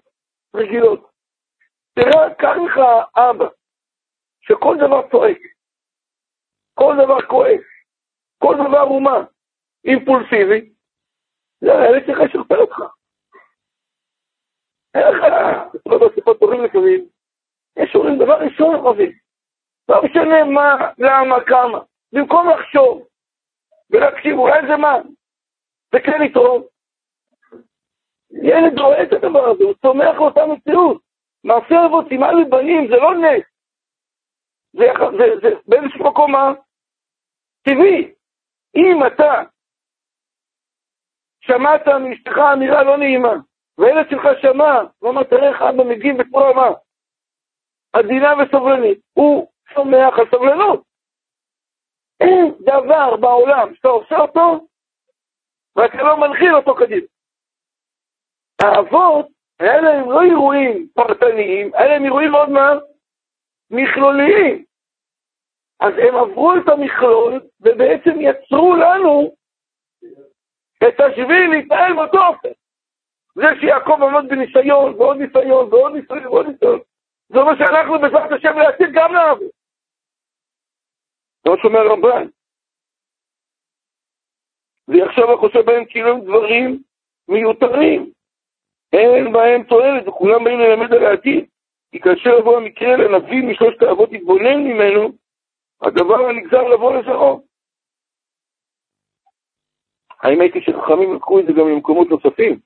[0.54, 1.15] רגילות.
[1.96, 2.80] תראה, קח לך
[3.16, 3.46] אבא,
[4.40, 5.38] שכל דבר צועק,
[6.74, 7.66] כל דבר כועס,
[8.38, 9.16] כל דבר הוא מה?
[9.84, 10.72] אימפולסיבי,
[11.60, 12.76] זה הילד שלך ישכפל אותך.
[14.94, 15.24] אין לך,
[15.86, 17.08] לא בשיחות טובים לפעמים,
[17.76, 19.12] יש אומרים דבר ראשון ערבי,
[19.88, 21.78] לא משנה מה, למה, כמה,
[22.12, 23.06] במקום לחשוב
[23.90, 24.94] ולהקשיב, אולי זה מה,
[25.92, 26.62] זה כן יתרום.
[28.30, 31.05] ילד רואה את הדבר הזה, הוא צומח לאותה מציאות.
[31.46, 33.44] מעשה אבות סימן לבנים זה לא נס.
[34.72, 34.86] זה,
[35.18, 36.32] זה, זה באיזשהו מקום?
[37.62, 38.14] טבעי.
[38.76, 39.42] אם אתה
[41.40, 43.34] שמעת מאשתך אמירה לא נעימה,
[43.78, 46.68] והילד שלך שמע, ואמר, תראה איך אבא מגיב בצורה מה?
[47.92, 48.98] עדינה וסובלנית.
[49.12, 50.82] הוא צומח על סבלנות.
[52.20, 54.66] אין דבר בעולם שאתה עושה אותו,
[55.76, 57.06] ואתה לא מנחיל אותו קדימה.
[58.62, 62.72] האבות, היה להם לא אירועים פרטניים, היה להם אירועים מאוד מה?
[63.70, 64.64] מכלוליים.
[65.80, 69.34] אז הם עברו את המכלול, ובעצם יצרו לנו
[70.88, 72.48] את השביל להתנהל באותו אופן.
[73.34, 76.80] זה שיעקב עמד בניסיון, ועוד ניסיון, ועוד ניסיון, ועוד ניסיון.
[77.28, 79.50] זה אומר שאנחנו בעזרת השם לעתיד גם נעבוד.
[81.44, 82.26] זה מה שאומר רמב"ן.
[84.88, 86.82] ועכשיו אני חושב בהם כאילו הם דברים
[87.28, 88.15] מיותרים.
[88.92, 91.44] אין בהם תועלת, וכולם באים ללמד על העתיד.
[91.92, 95.08] כי כאשר יבוא המקרה לנביא משלושת האבות יתבונן ממנו,
[95.82, 97.46] הדבר הנגזר לבוא לזרעו.
[100.22, 102.58] האם הייתי שחכמים לקחו את זה גם למקומות נוספים?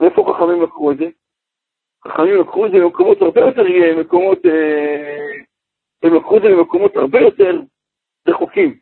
[0.00, 1.08] מאיפה חכמים לקחו את זה?
[2.08, 3.62] חכמים לקחו את זה למקומות הרבה יותר,
[4.00, 5.36] מקומות, אה,
[6.02, 7.60] הם לקחו את זה למקומות הרבה יותר
[8.28, 8.78] רחוקים.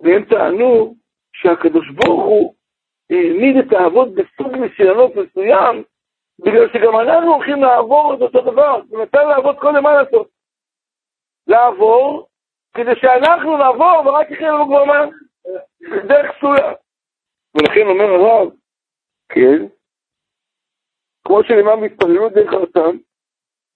[0.00, 0.96] והם טענו
[1.32, 2.54] שהקדוש ברוך הוא
[3.12, 5.82] העמיד את האבות בסוג ניסיונות מסוים,
[6.38, 8.80] בגלל שגם אנחנו הולכים לעבור את אותו דבר.
[8.88, 10.28] הוא נתן לעבוד קודם מה לעשות?
[11.46, 12.28] לעבור,
[12.74, 15.04] כדי שאנחנו נעבור ורק יקרה לנו כבר מה?
[16.08, 16.72] דרך פסולה.
[17.54, 18.48] ולכן אומר הרב,
[19.28, 19.66] כן,
[21.24, 22.98] כמו שנאמר בהתפללות דרך ארצם,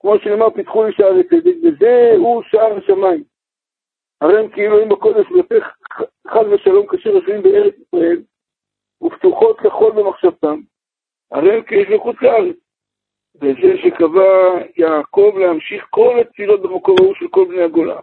[0.00, 3.24] כמו שנאמר פיתחו לי שערי צדק, וזהו שער השמיים.
[4.20, 5.76] הרי הם כאילו אם בקודש ולפך
[6.26, 8.22] חד ושלום כאשר יושבים בארץ ישראל,
[9.02, 10.60] ופתוחות כחול במחשבתם,
[11.32, 12.56] הרי הם כאילו מחוץ לארץ.
[13.36, 18.00] וזה שקבע יעקב להמשיך כל התפילות במקום ההוא של כל בני הגולה.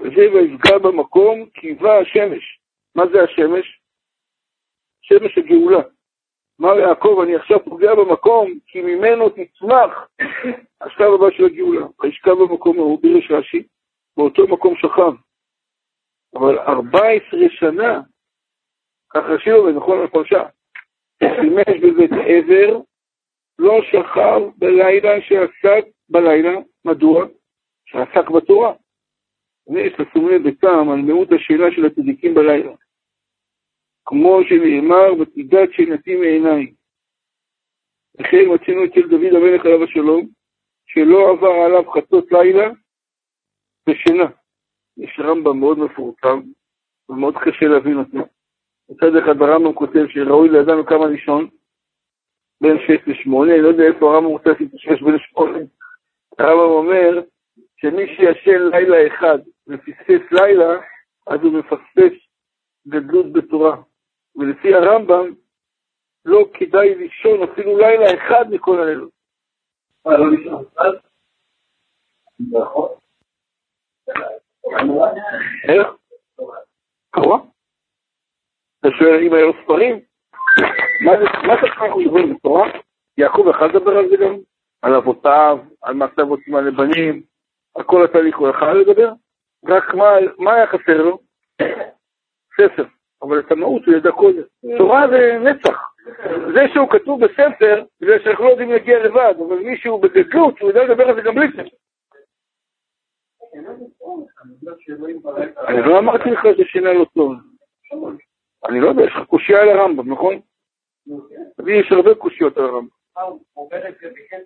[0.00, 1.44] וזה ויפגע במקום
[1.80, 2.60] בא השמש.
[2.94, 3.80] מה זה השמש?
[5.02, 5.82] שמש הגאולה.
[6.60, 10.08] אמר יעקב, אני עכשיו פוגע במקום, כי ממנו תצמח
[10.80, 11.86] השלב הבא של הגאולה.
[12.00, 13.62] וישכב במקום ההוא, בירש רש"י,
[14.16, 15.12] באותו מקום שכב.
[16.34, 18.00] אבל 14 שנה,
[19.14, 20.42] כך רש"י אומר, נכון לפרשה,
[21.22, 22.80] שימש בבית עבר,
[23.58, 26.52] לא שכב בלילה שעסק בלילה,
[26.84, 27.26] מדוע?
[27.86, 28.72] שעסק בתורה.
[29.68, 32.72] ויש לב בטעם על מיעוט השאלה של הצדיקים בלילה.
[34.04, 36.72] כמו שנאמר, ותדעת שנתי מעיניי.
[38.20, 40.28] וכן מצינו אצל דוד המלך עליו השלום,
[40.86, 42.70] שלא עבר עליו חצות לילה
[43.88, 44.30] בשינה.
[44.96, 46.40] יש רמב"ם מאוד מפורסם,
[47.08, 48.35] ומאוד קשה להבין אותו.
[48.90, 51.48] מצד אחד הרמב"ם כותב שראוי לאדם כמה לישון,
[52.60, 55.58] בין שש לשמונה, אני לא יודע איפה הרמב"ם רוצה להתיישש בין שמונה.
[56.38, 57.20] הרמב"ם אומר
[57.76, 60.80] שמי שישן לילה אחד ופספס לילה,
[61.26, 62.12] אז הוא מפספס
[62.88, 63.76] גדלות בתורה.
[64.36, 65.34] ולפי הרמב"ם,
[66.24, 69.10] לא כדאי לישון אפילו לילה אחד מכל הלילות.
[70.06, 70.64] מה, לא לישון?
[72.50, 72.88] נכון.
[75.68, 75.86] איך?
[77.10, 77.38] קרוא?
[78.86, 80.00] אתה שואל אם היו ספרים?
[81.00, 82.70] מה זה אנחנו מדברים בתורה?
[83.18, 84.36] יעקב יכול לדבר על זה גם?
[84.82, 87.22] על אבותיו, על מעשה אבותים על לבנים,
[87.76, 89.12] על כל התהליך הוא יכול לדבר?
[89.68, 89.94] רק
[90.38, 91.18] מה היה חסר לו?
[92.56, 92.84] ספר.
[93.22, 94.42] אבל את המהות הוא ידע קודם.
[94.78, 95.92] תורה זה נצח.
[96.54, 100.84] זה שהוא כתוב בספר, זה שאנחנו לא יודעים להגיע לבד, אבל מישהו בגדלות, הוא יודע
[100.84, 101.76] לדבר על זה גם בלי ספר.
[105.68, 107.32] אני לא אמרתי לך ששינה לא טוב.
[108.68, 110.40] אני לא יודע, יש לך קושייה על הרמב"ם, נכון?
[111.58, 112.88] לי יש הרבה קושיות על הרמב"ם.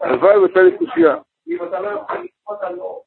[0.00, 1.16] הלוואי והייתה לי קושייה.
[1.48, 3.02] אם אתה לא יכול לקפוץ על לא...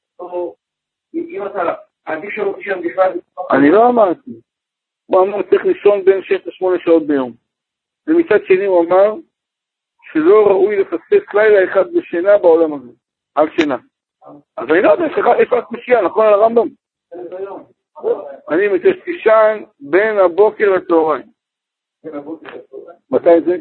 [1.13, 1.73] אם אתה...
[2.05, 3.19] עדיף שלא תשאר בכלל...
[3.51, 4.31] אני לא אמרתי.
[5.05, 7.33] הוא אמר צריך לישון בין 6 ל-8 שעות ביום.
[8.07, 9.13] ומצד שני הוא אמר
[10.13, 12.91] שלא ראוי לפספס לילה אחד בשינה בעולם הזה,
[13.35, 13.77] על שינה.
[14.57, 16.67] אז אני לא יודע, יש לך קושייה, נכון על הרמב"ם?
[18.49, 21.25] אני מציע שתישן בין הבוקר לצהריים.
[23.11, 23.57] מתי זה?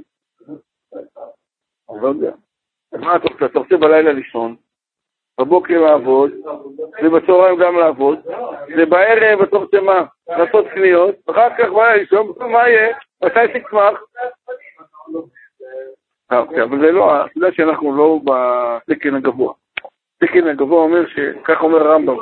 [1.90, 2.32] אני לא יודע.
[2.92, 3.46] אז מה אתה רוצה?
[3.46, 4.56] אתה רוצה בלילה לישון,
[5.40, 6.30] בבוקר לעבוד,
[7.02, 8.18] ובצהריים גם לעבוד,
[8.76, 10.04] ובערב אתה רוצה מה?
[10.28, 12.96] לעשות קניות, אחר כך בלילה לישון, מה יהיה?
[13.24, 14.02] מתי תצמח?
[16.32, 19.54] אה, אוקיי, אבל זה לא, אתה יודע שאנחנו לא בתקן הגבוה.
[20.22, 22.16] התקן הגבוה אומר שכך אומר הרמב"ם,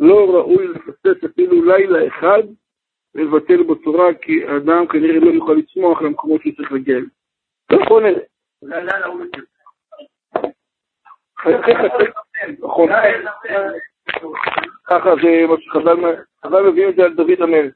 [0.00, 2.42] לא ראוי לפסס אפילו לילה אחד
[3.14, 7.08] ולבטל בצורה, כי האדם כנראה לא יוכל לצמוח למקומות שהוא צריך להגיע אליהם.
[7.70, 8.22] לא יכול נראה.
[12.58, 12.88] נכון.
[14.84, 17.74] ככה זה מה שחז"ל מביאים את זה על דוד המלך.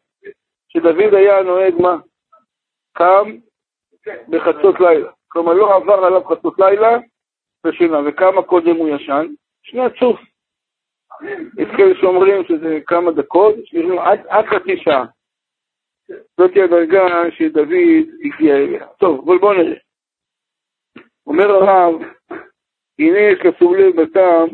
[0.69, 1.97] שדוד היה נוהג מה?
[2.93, 3.37] קם
[4.29, 5.11] בחצות לילה.
[5.29, 6.99] כלומר, לא עבר עליו חצות לילה
[7.67, 7.99] ושינה.
[8.07, 9.27] וכמה קודם הוא ישן?
[9.63, 10.21] שני הצוף.
[11.59, 13.55] יש כאלה שאומרים שזה כמה דקות,
[14.29, 15.05] עד חצי שעה.
[16.09, 17.69] זאת הדרגה שדוד
[18.25, 18.87] הגיע אליה.
[18.87, 19.77] טוב, אבל בואו נראה.
[21.27, 22.03] אומר הרב,
[22.99, 24.49] הנה יש לשים לב בטעם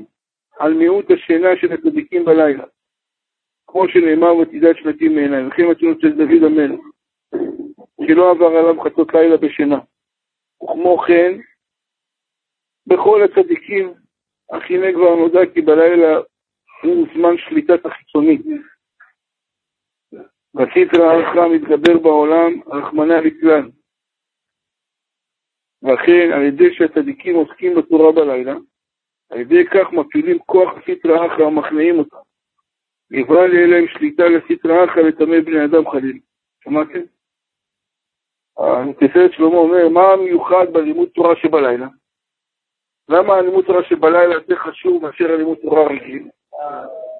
[0.58, 2.64] על מיעוט השינה של הצדיקים בלילה.
[3.66, 6.80] כמו שנאמר ותדעת שנתים מעיניי, וכן מצאנו אצל דוד המלך,
[8.06, 9.78] שלא עבר עליו חצות לילה בשינה.
[10.62, 11.32] וכמו כן,
[12.86, 13.94] בכל הצדיקים,
[14.50, 16.20] אך הנה כבר נודע כי בלילה
[16.82, 18.38] הוא זמן שליטת החיצוני.
[20.54, 23.68] והסטרא אחרא מתגבר בעולם, רחמנא ליצלן.
[25.82, 28.54] ואכן, על ידי שהצדיקים עוסקים בתורה בלילה,
[29.30, 32.16] על ידי כך מפעילים כוח סטרא אחרא ומכניעים אותם.
[33.10, 36.18] נברא להם שליטה לסטרא אחרא לטמא בני אדם חלילה.
[36.64, 37.00] שמעתם?
[39.00, 41.88] תפארת שלמה אומר, מה המיוחד בלימוד תורה שבלילה?
[43.08, 46.28] למה הלימוד תורה שבלילה יותר חשוב מאשר הלימוד תורה רגיל?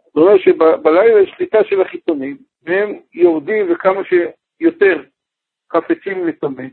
[0.06, 5.02] זאת אומרת שבלילה יש שליטה של החיצונים, והם יורדים וכמה שיותר
[5.72, 6.64] חפצים לטמא.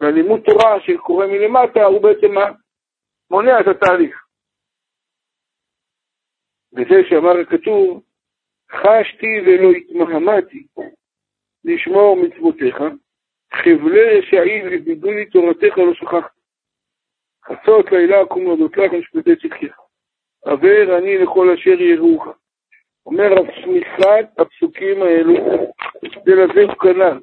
[0.00, 2.34] והלימוד תורה שקורה מלמטה הוא בעצם?
[3.30, 4.26] מונע את התהליך.
[6.72, 8.02] וזה שאמר הכתוב,
[8.70, 10.66] חשתי ולא התמהמתי
[11.64, 12.76] לשמור מצוותיך,
[13.54, 16.40] חבלי רשעים ובידו לי תורתך לא שכחתי.
[17.44, 19.89] חצות לילה קום להודות לך ומשפטי צדקך.
[20.44, 22.24] עבר אני לכל אשר יראוך.
[23.06, 25.34] אומר רב שמיכת הפסוקים האלו,
[26.24, 27.20] זה לזה כנ"ל.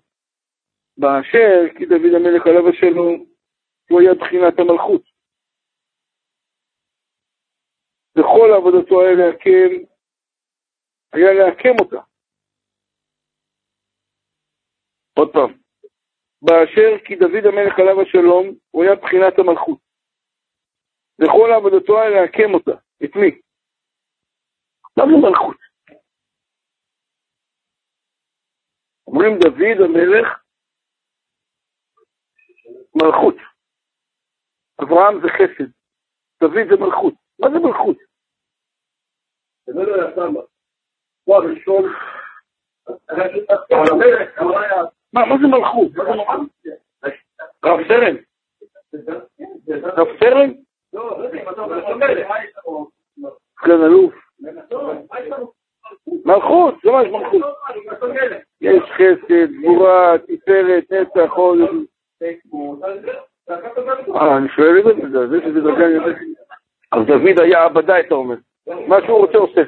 [0.98, 3.26] באשר כי דוד המלך עליו השלום,
[3.90, 5.02] הוא היה בחינת המלכות.
[8.16, 9.72] וכל עבודתו היה להקם,
[11.14, 12.02] היה להקם אותה.
[15.20, 15.58] עוד פעם,
[16.42, 19.80] באשר כי דוד המלך עליו השלום, הוא היה בחינת המלכות.
[21.20, 22.87] וכל עבודתו היה להקם אותה.
[23.04, 23.42] את מי?
[24.98, 25.58] מה זה מלכות?
[29.08, 30.28] אומרים דוד המלך,
[32.96, 33.36] מלכות.
[34.82, 35.72] אברהם זה חסד,
[36.42, 37.14] דוד זה מלכות.
[37.40, 37.98] מה זה מלכות?
[39.66, 40.42] זה לא סבא.
[41.24, 41.84] הוא הראשון.
[45.14, 45.92] מה, מה זה מלכות?
[47.66, 48.16] רב סרן?
[49.98, 50.67] רב סרן?
[53.62, 54.14] סגן אלוף.
[56.26, 57.42] מלכות, זה ממש מלכות.
[58.62, 61.58] יש חסד, גבורה, תפארת, נצח, עוד.
[64.16, 66.14] אה, אני שואל את זה, זה שזה דרגה יותר.
[66.92, 68.36] אז דוד היה עבדה, אתה אומר.
[68.88, 69.62] מה שהוא רוצה עושה.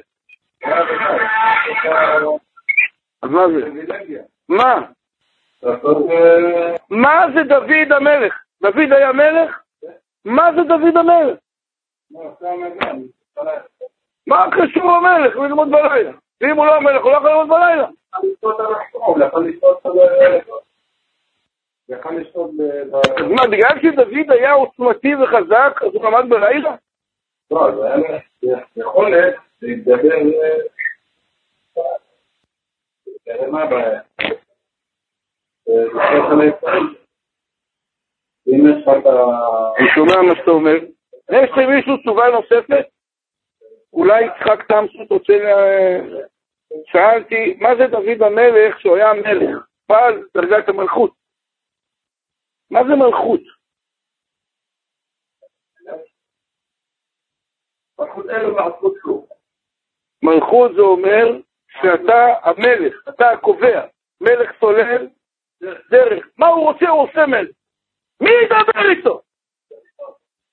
[3.24, 3.84] אז מה זה?
[4.50, 4.82] מה?
[6.90, 8.34] מה זה דוד המלך?
[8.62, 9.60] דוד היה מלך?
[10.26, 11.38] מה זה דוד המלך?
[14.28, 16.12] מה קשור המלך ללמוד בלילה?
[16.42, 17.88] ואם הוא לא המלך, הוא לא יכול ללמוד בלילה.
[23.30, 26.76] מה, בגלל שדוד היה עוצמתי וחזק, אז הוא למד בלילה?
[27.52, 30.16] לא, זה היה יכולת להתגבר
[33.52, 34.02] מה הבעיה?
[38.54, 40.76] אני שומע מה שאתה אומר.
[41.32, 42.86] יש למישהו תשובה נוספת?
[43.94, 45.48] אולי יצחק תמסות רוצה ל...
[46.86, 49.66] שאלתי, מה זה דוד המלך שהוא היה מלך?
[49.88, 51.14] פעל דרגת המלכות.
[52.72, 53.42] מה זה מלכות?
[60.24, 63.86] מלכות זה אומר שאתה המלך, אתה הקובע,
[64.22, 65.08] מלך סולל
[65.90, 66.28] דרך.
[66.38, 67.59] מה הוא רוצה, הוא עושה מלך.
[68.22, 69.22] מי ידבר איתו?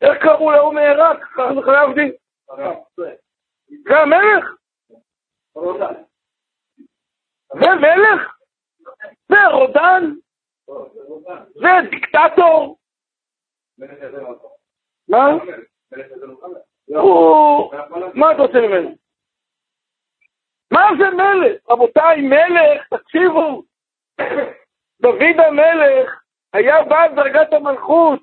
[0.01, 1.19] איך קראו להוא מעיראק?
[1.55, 1.91] זה חייב.
[3.89, 4.45] זה המלך?
[7.55, 8.37] זה מלך?
[9.29, 10.03] זה רודן?
[11.55, 12.79] זה דיקטטור?
[15.09, 15.29] מה?
[18.15, 18.91] מה אתה רוצה ממנו?
[20.71, 21.71] מה זה מלך?
[21.71, 23.63] רבותיי, מלך, תקשיבו,
[25.01, 28.21] דוד המלך היה בעל דרגת המלכות,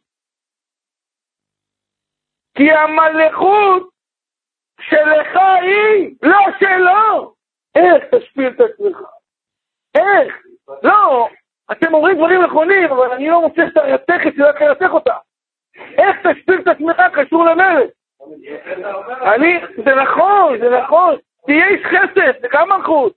[2.58, 3.90] כי המלכות
[4.82, 7.34] שלך היא, לא שלו.
[7.76, 8.98] איך תשפיל את עצמך?
[9.96, 10.44] איך?
[10.84, 11.28] לא,
[11.72, 15.18] אתם אומרים דברים נכונים, אבל אני לא רוצה שתרתך את זה, רק לרתך אותה.
[15.76, 17.90] איך תשפיל את עצמך קשור למלך?
[19.36, 21.16] אני, זה נכון, זה נכון.
[21.46, 23.14] תהיה איש חסד, זה גם מלכות.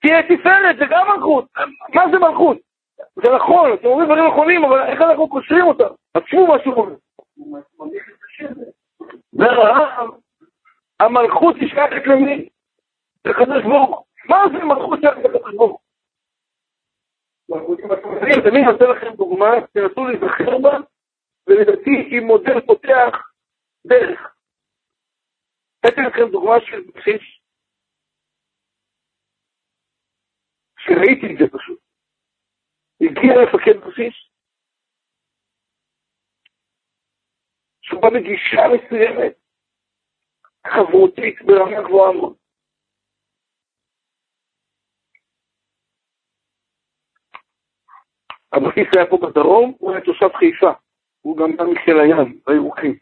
[0.00, 1.44] תהיה תפארת, זה גם מלכות.
[1.94, 2.67] מה זה מלכות?
[3.14, 5.94] זה נכון, אתם אומרים דברים נכונים, אבל איך אנחנו קושרים אותם?
[6.12, 6.96] תקשיבו מה שהוא אומר.
[11.00, 12.48] המלכות נשכחת למי?
[13.24, 15.80] לקדוש ברוך מה זה מלכות שייכת לקדוש ברוך
[18.44, 20.78] תמיד נותן לכם דוגמה, תנסו להיזכר בה,
[21.46, 23.30] ולדעתי היא מודל פותח
[23.86, 24.34] דרך.
[25.86, 27.22] נתתי לכם דוגמה של בסיס,
[30.78, 31.77] שראיתי את זה פשוט.
[33.00, 34.14] הגיע מפקד בסיס,
[37.82, 39.32] שהוא בא בגישה מסוימת,
[40.66, 42.36] חברותית ברמה גבוהה מאוד.
[48.52, 50.72] הבסיס היה פה בדרום, הוא היה תושב חיפה,
[51.20, 52.98] הוא גם בא מחיל הים, בירוקים.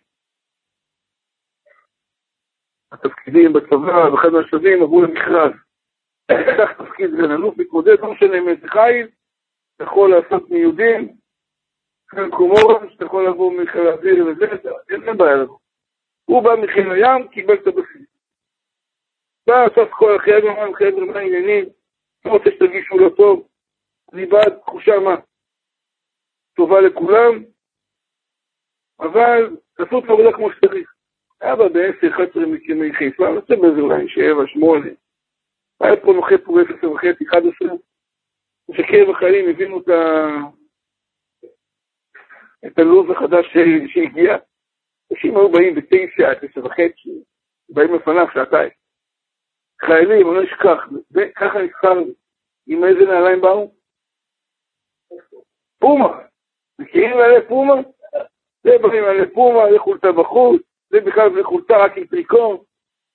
[2.93, 5.53] התפקידים בצבא, באחד מהשלבים עברו למכרז.
[6.31, 9.09] פתח תפקיד סגן אלוף, מתמודד, לא משנה מאיזה חיל,
[9.77, 11.17] אתה יכול לעשות מיהודים,
[12.09, 14.46] כאן קומורן, שאתה יכול לבוא מחיל האוויר וזה,
[14.90, 15.59] אין בעיה לבוא.
[16.25, 18.09] הוא בא מחיל הים, קיבל את הבסיס.
[19.46, 21.65] בא, עשה כל החייב, אמר, חבר'ה, מה העניינים?
[22.25, 23.48] לא רוצה שתרגישו לא טוב,
[24.13, 25.15] אני בעד תחושה מה?
[26.57, 27.44] טובה לכולם,
[29.00, 30.92] אבל תעשו את העבודה כמו שצריך.
[31.40, 34.87] היה בה ב-10, 11 מקימי חיפה, אני רוצה באיזה אולי 7, 8.
[35.81, 37.69] היה פה נוחת פה ב-10 וחצי, 11.
[38.73, 40.27] שקרב החיילים הבינו את, ה...
[42.67, 43.46] את הלו"ז החדש
[43.87, 44.37] שהגיע.
[45.12, 47.23] אנשים היו באים בתשע, תשע וחצי,
[47.69, 48.71] באים לפניו שעתיים.
[49.81, 50.88] חיילים, אני לא אשכח,
[51.37, 52.06] ככה נזכרנו.
[52.67, 53.75] עם איזה נעליים באו?
[55.79, 56.19] פומה.
[56.79, 57.75] מכירים נעלי פומה?
[58.62, 62.56] זה באים נעלי פומה, זה חולצה בחוץ, זה בכלל זה חולצה רק עם טריקון.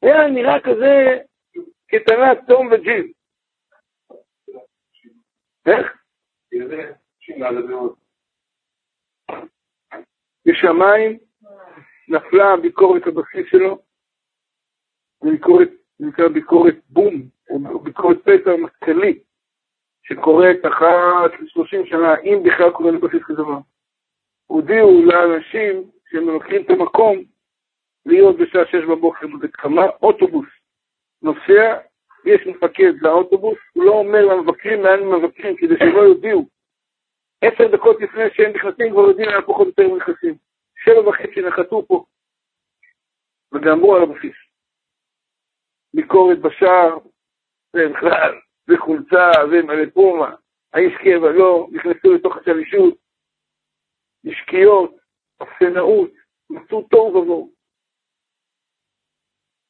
[0.01, 1.17] היה נראה כזה
[1.87, 3.11] קטנה, תום וג'יל.
[5.65, 5.97] איך?
[10.47, 11.17] בשמיים
[12.07, 13.79] נפלה הביקורת הבסיס שלו,
[15.23, 17.13] ביקורת, נקרא ביקורת בום,
[17.49, 19.19] או ביקורת פתע מטכ"לי,
[20.03, 23.59] שקורית אחת ל-30 שנה, אם בכלל קורה לבסיס כזה דבר.
[24.47, 27.23] הודיעו לאנשים שהם לוקחים את המקום
[28.05, 30.47] להיות בשעה שש בבוקר בכמה אוטובוס
[31.21, 31.77] נוסע,
[32.25, 36.45] יש מפקד לאוטובוס, הוא לא אומר למבקרים לאן הם מבקרים כדי שלא יודיעו.
[37.41, 40.35] עשר דקות לפני שהם נכנסים כבר יודעים לאן פחות יותר נכנסים.
[40.83, 42.05] שבע וחצי נחתו פה
[43.53, 44.35] וגמרו על הבסיס.
[45.93, 46.97] ביקורת בשער,
[47.73, 50.35] זה בכלל, זה חולצה, זה מלא פומה,
[50.73, 52.97] האיש קבע לא, נכנסו לתוך השלישות,
[54.23, 54.95] משקיעות,
[55.41, 56.11] אפסנאות,
[56.49, 57.60] מצאו תוהו ובוהו.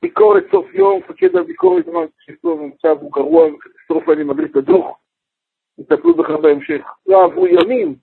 [0.02, 4.98] ביקורת סוף יום, מפקד הביקורת אמר, תקשיבו, המצב הוא גרוע וקטסטרופה, אני מדליק את הדוח,
[5.78, 6.82] יטפלו בך בהמשך.
[7.06, 7.96] לא עברו ימים,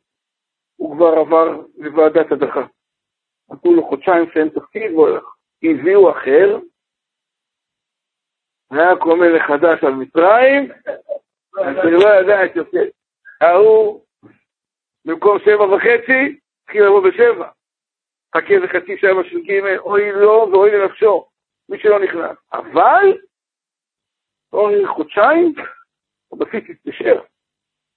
[0.76, 2.66] הוא כבר עבר לוועדת הדחה.
[3.50, 4.92] נתנו לו חודשיים שאין תפקיד,
[5.62, 6.58] הביאו אחר,
[8.70, 10.72] היה קום מלך חדש על מצרים,
[11.58, 12.88] אז אני לא ידע את יוסף.
[13.40, 14.04] ההוא,
[15.04, 17.48] במקום שבע וחצי, התחיל לבוא בשבע.
[18.36, 21.28] חכה איזה חצי שבע של ג' אוי לו ואוי לנפשו,
[21.68, 22.36] מי שלא נכנס.
[22.52, 23.18] אבל,
[24.52, 25.54] אוי חודשיים,
[26.32, 27.22] הבסיס התקשר.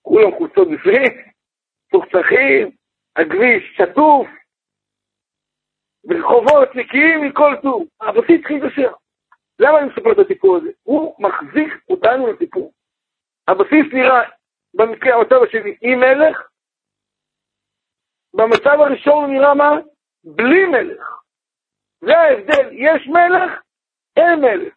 [0.02, 1.12] כולם חולצות בפנים,
[1.92, 2.72] צוחצחים,
[3.16, 4.28] הכביש שטוף,
[6.04, 7.88] ברחובות נקיים מכל טוב.
[8.02, 8.92] הבסיס התחיל להתקשר.
[9.60, 10.70] למה אני מספר את הסיפור הזה?
[10.84, 12.74] הוא מחזיק אותנו לסיפור.
[13.48, 14.30] הבסיס נראה,
[14.74, 16.48] במקרה המצב השני, עם מלך,
[18.34, 19.72] במצב הראשון הוא נראה מה?
[20.24, 21.21] בלי מלך.
[22.02, 23.62] זה ההבדל, יש מלך,
[24.18, 24.74] אין מלך.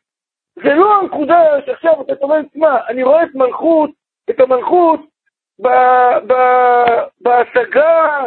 [0.54, 3.90] זה לא הנקודה שעכשיו אתה אומר, תשמע, אני רואה את מלכות,
[4.30, 5.00] את המלכות
[7.20, 8.20] בהשגה,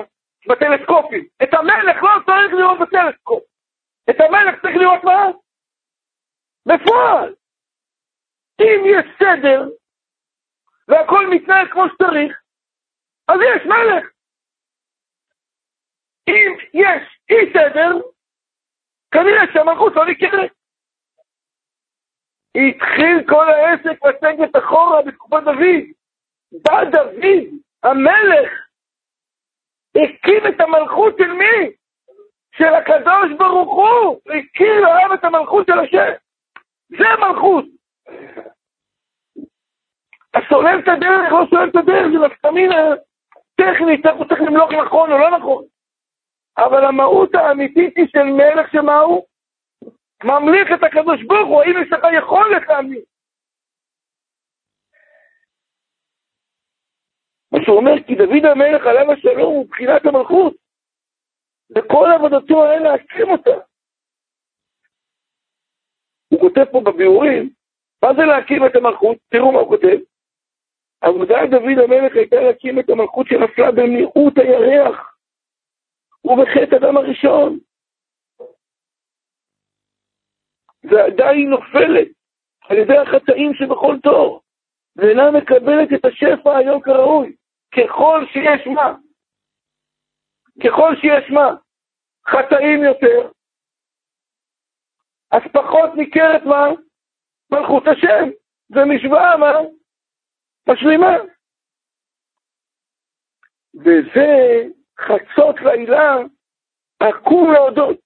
[0.48, 1.28] בטלסקופים.
[1.43, 3.43] את המלך לא צריך לראות בטלסקופ.
[4.10, 5.26] את המלך צריך לראות מה?
[6.66, 7.36] בפועל.
[8.62, 9.70] אם יש סדר,
[10.88, 12.41] והכל מתנהל כמו שצריך,
[13.28, 14.10] אז יש מלך.
[16.28, 18.02] אם יש אי סדר,
[19.12, 20.51] כנראה שהמלכות לא נקראת.
[22.55, 25.84] התחיל כל העסק לסגת אחורה בתקופת דוד.
[26.51, 27.47] בא דוד,
[27.84, 28.51] המלך,
[29.95, 31.72] הקים את המלכות של מי?
[32.58, 36.12] של הקדוש ברוך הוא, הכיר עליו את המלכות של השם.
[36.89, 37.66] זה מלכות.
[40.34, 42.76] אז סולל את הדרך, לא סולל את הדרך, זה נפקמינה
[43.55, 45.64] טכנית, הוא צריך למלוך נכון או לא נכון.
[46.58, 49.26] אבל המהות האמיתית היא של מלך שמה הוא?
[50.24, 53.05] ממליך את הקדוש ברוך הוא, האם יש לך יכולת להמליך?
[57.51, 60.55] מה שאומר, כי דוד המלך עליו השלום הוא בחינת המלכות.
[61.76, 63.58] וכל עבודתו היה להקים אותה.
[66.30, 67.49] הוא כותב פה בביאורים,
[68.03, 69.18] מה זה להקים את המלכות?
[69.30, 69.97] תראו מה הוא כותב.
[71.01, 75.16] עבודת דוד המלך הייתה להקים את המלכות שנפלה במיעוט הירח
[76.28, 77.59] ובחטא אדם הראשון.
[80.84, 82.07] ועדיין נופלת
[82.69, 84.41] על ידי החטאים שבכל תור,
[84.95, 87.36] ואינה מקבלת את השפע היום כראוי,
[87.71, 88.95] ככל שיש מה.
[90.63, 91.49] ככל שיש מה.
[92.28, 93.30] חטאים יותר,
[95.32, 96.65] אז פחות ניכרת מה?
[97.51, 98.30] מלכות השם.
[98.69, 99.53] זה משוואה מה?
[100.69, 101.11] משלימה.
[103.75, 104.63] וזה
[105.02, 106.18] חצות לילה,
[107.00, 107.98] אקום להודות.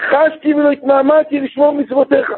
[0.00, 2.32] חשתי ולא התמהמהתי לשמור מצוותיך.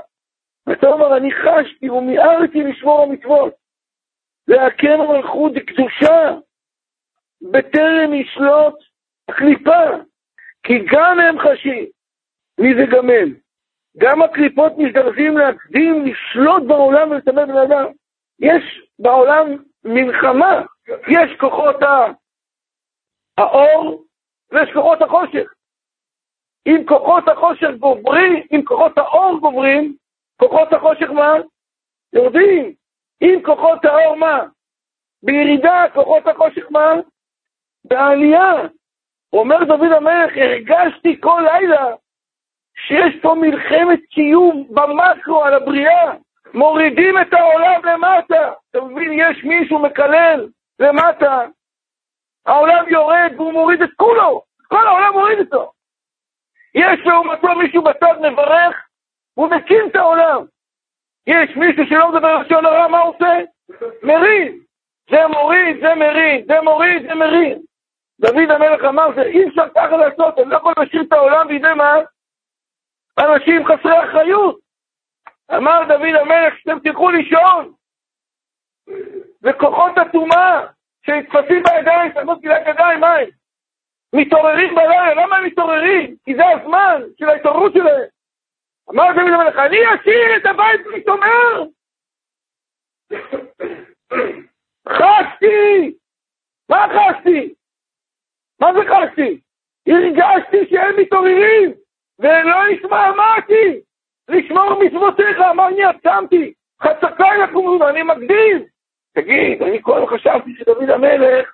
[0.73, 3.55] אתה אומר, אני חשתי ומיהרתי לשמור המצוות.
[4.49, 6.35] להקם מלכות קדושה,
[7.53, 8.75] בטרם ישלוט
[9.29, 9.85] הקליפה,
[10.63, 11.87] כי גם הם חשים.
[12.61, 13.35] מי זה גם הם?
[13.99, 17.87] גם הקליפות מזדרזים להקדים לשלוט בעולם ולטמא בן אדם.
[18.41, 19.47] יש בעולם
[19.85, 20.63] מלחמה,
[21.09, 21.77] יש כוחות
[23.41, 24.05] האור
[24.53, 25.53] ויש כוחות החושך.
[26.67, 29.97] אם כוחות החושך גוברים, אם כוחות האור גוברים,
[30.41, 31.35] כוחות החושך מה?
[32.13, 32.75] יורדים.
[33.23, 34.45] אם כוחות האור מה?
[35.23, 36.93] בירידה, כוחות החושך מה?
[37.85, 38.53] בעלייה.
[39.33, 41.87] אומר דוד המלך, הרגשתי כל לילה
[42.75, 46.13] שיש פה מלחמת קיום במקרו על הבריאה.
[46.55, 48.53] מורידים את העולם למטה.
[48.71, 51.47] אתה מבין, יש מישהו מקלל למטה.
[52.47, 54.43] העולם יורד והוא מוריד את כולו.
[54.69, 55.73] כל העולם מוריד אותו.
[56.75, 58.87] יש לעומתו מישהו בצד מברך,
[59.35, 60.45] הוא מקים את העולם.
[61.27, 63.39] יש מישהו שלא מדבר לשון הרע, מה הוא עושה?
[64.03, 64.61] מרים.
[65.11, 67.59] זה מוריד, זה מרים, זה מוריד, זה מרים.
[68.21, 71.95] דוד המלך אמר שאי אפשר ככה לעשות, אני לא יכול להשאיר את העולם בידי מה?
[73.19, 74.59] אנשים חסרי אחריות.
[75.57, 77.73] אמר דוד המלך שאתם תלכו לישון,
[79.43, 80.67] וכוחות הטומאה
[81.11, 83.29] שנתפסים בידיים, תעמוד גילת ידיים, מה הם?
[84.15, 86.17] מתעוררים בלילה, למה הם מתעוררים?
[86.25, 88.09] כי זה הזמן של ההתעוררות שלהם.
[88.91, 91.65] אמר דוד המלך, אני אשאיר את הבית שומר!
[94.89, 95.95] חשתי!
[96.69, 97.55] מה חשתי?
[98.61, 99.41] מה זה חשתי?
[99.89, 101.73] הרגשתי שהם מתעוררים,
[102.19, 102.57] ולא
[102.93, 103.81] אמרתי,
[104.29, 106.53] לשמור מצוותיך, אמר אני עצמתי,
[106.83, 108.67] חצקי לקומו, אני מקדים.
[109.13, 111.53] תגיד, אני כל חשבתי שדוד המלך,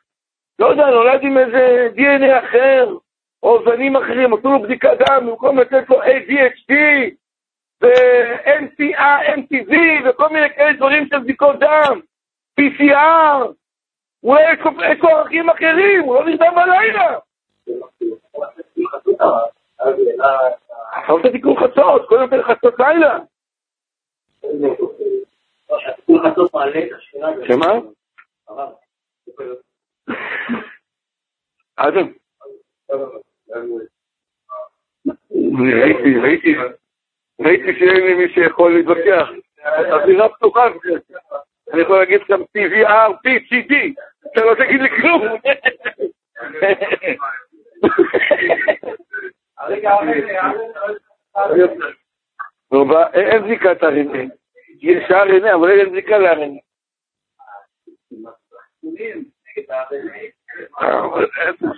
[0.59, 2.97] לא יודע, נולד עם איזה דנ"א אחר,
[3.43, 6.75] או זנים אחרים, עשו לו בדיקת דם, במקום לתת לו ADHD,
[7.83, 9.33] ו-NCA,
[10.05, 12.01] וכל מיני כאלה דברים של בדיקות דם,
[12.61, 13.53] PCR,
[14.23, 14.59] אולי יש
[15.03, 17.19] ערכים אחרים, הוא לא נרדם בלילה.
[20.93, 23.19] עכשיו זה תיקון חצות, קודם כל חצות לילה.
[27.47, 27.73] שמה?
[31.77, 32.13] אדם.
[36.23, 36.55] ראיתי,
[37.41, 39.29] ראיתי, שאין לי מי שיכול להתווכח.
[39.65, 40.67] הזירה פתוחה.
[41.73, 43.75] אני יכול להגיד גם TVR, PCT,
[44.33, 45.23] אתה לא תגיד לי כלום.
[53.15, 54.46] אין בדיקת RNA.
[54.81, 56.61] יש RNA, אבל אין בדיקה ל-RNA.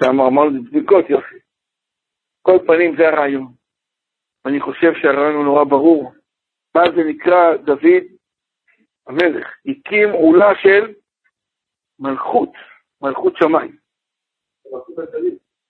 [0.05, 1.39] שם אמרנו בדיקות, יופי.
[2.43, 3.53] כל פנים זה הרעיון.
[4.47, 6.13] אני חושב שהרעיון הוא נורא ברור.
[6.75, 8.05] מה זה נקרא דוד
[9.07, 9.49] המלך?
[9.67, 10.95] הקים עולה של
[11.99, 12.53] מלכות,
[13.03, 13.77] מלכות שמיים.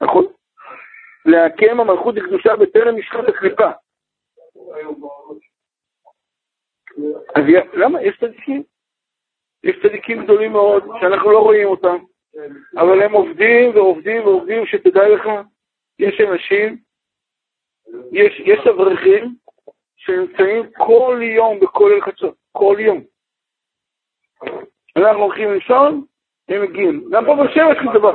[0.00, 0.24] נכון?
[1.26, 3.70] להקם המלכות לקדושה בטרם משחת הקליפה.
[7.34, 7.42] אז
[7.72, 8.02] למה?
[8.02, 8.62] יש צדיקים.
[9.64, 11.96] יש צדיקים גדולים מאוד שאנחנו לא רואים אותם,
[12.76, 15.22] אבל הם עובדים ועובדים ועובדים, שתדע לך,
[15.98, 16.78] יש אנשים,
[18.12, 19.34] יש, יש אברכים
[19.96, 23.04] שנמצאים כל יום בכולל חצות, כל יום.
[24.96, 26.04] אנחנו הולכים לישון,
[26.48, 27.10] הם מגיעים.
[27.10, 28.14] גם פה בשמש זה דבר.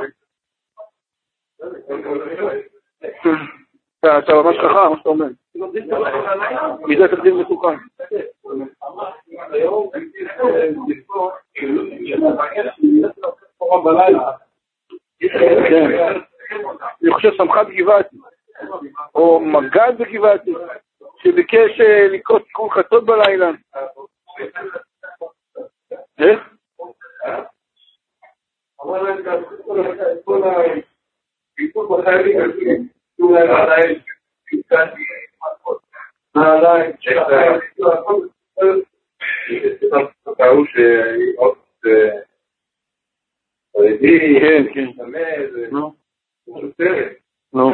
[4.04, 5.26] אתה ממש חכם, מה שאתה אומר.
[6.88, 7.76] מזה תקדים מסוכן.
[17.02, 18.16] אני חושב סמח"ט גבעתי,
[19.14, 20.54] או מג"ד בגבעתי,
[21.22, 23.50] שביקש אה, לקרוא תיקון חצות בלילה.
[26.18, 26.40] איך?
[32.34, 32.82] כן, כן.
[33.18, 34.04] du er allein
[34.50, 35.06] du kannst dir
[35.40, 35.80] was vor
[36.34, 38.32] na allein check da ich da kommt
[39.48, 42.22] ist da da usche ob äh
[45.70, 45.94] no.
[47.52, 47.72] No.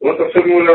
[0.00, 0.74] No so mo la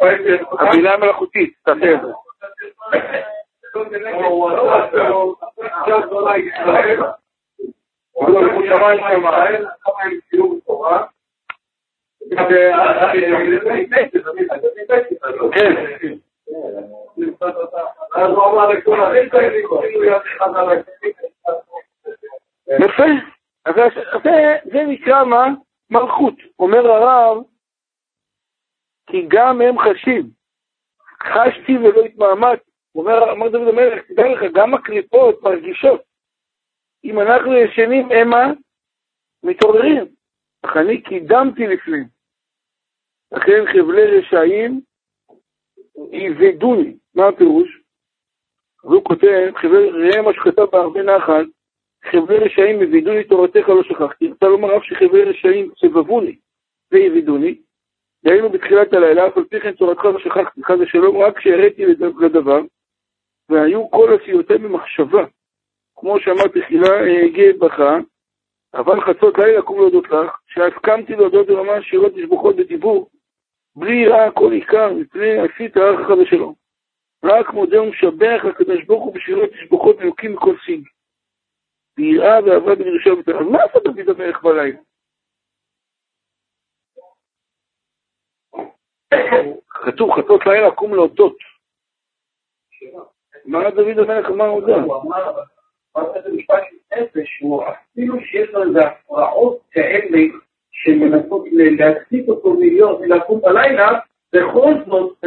[0.00, 2.08] והם הבינה המלאכותית, תעשה את זה.
[22.78, 23.35] יפה.
[24.72, 25.46] זה נקרא מה?
[25.90, 26.34] מלכות.
[26.58, 27.44] אומר הרב,
[29.06, 30.30] כי גם הם חשים.
[31.22, 32.70] חשתי ולא התמהמהתי.
[32.94, 36.00] אומר, אמר דוד המלך, תדע לך, גם הקליפות מרגישות.
[37.04, 38.52] אם אנחנו ישנים המה,
[39.42, 40.06] מתעוררים.
[40.62, 42.04] אך אני קידמתי לפנים.
[43.32, 44.80] לכן חבלי רשעים
[46.12, 46.96] יבדוני.
[47.14, 47.82] מה הפירוש?
[48.84, 51.46] והוא כותב, חבלי מה שכתב בהרבה נחל,
[52.12, 54.28] חבלי רשעים יבידוני תורתך לא שכחתי.
[54.28, 56.36] רוצה לומר אף שחבלי רשעים סבבוני
[56.92, 57.58] ויבידוני,
[58.24, 61.86] דהיינו בתחילת הלילה, אף על פי כן תורתך לא שכחתי, חס ושלום, רק כשהראיתי
[62.20, 62.60] לדבר,
[63.48, 65.24] והיו כל עשיותיהם במחשבה.
[65.96, 67.98] כמו שאמרתי, תחילה הגיע בכה,
[68.74, 73.10] אבל חצות לילה קום להודות לך, שהסכמתי להודות ממש שירות תשבוכות בדיבור,
[73.76, 76.54] בלי יראה כל עיקר, מפני עשית ערך חד ושלום.
[77.24, 80.88] רק מודה ומשבח לקדוש ברוך הוא בשירות תשבוכות אלוקים מכל סיג.
[81.98, 83.36] ואהבה בדרישה ובתל.
[83.36, 84.78] אז מה עשה דוד המלך בלילה?
[89.68, 91.36] כתוב חצות לילה קום להודות.
[93.44, 94.82] מה דוד המלך אמר הודעה?
[94.82, 95.40] הוא אמר,
[95.96, 100.18] אמר את המשפט של נפש, הוא אפילו שיש לו איזה הפרעות כאלה
[100.70, 103.88] שמנסות להחזיק אותו מלהיות, לקום בלילה,
[104.32, 105.18] בכל זאת,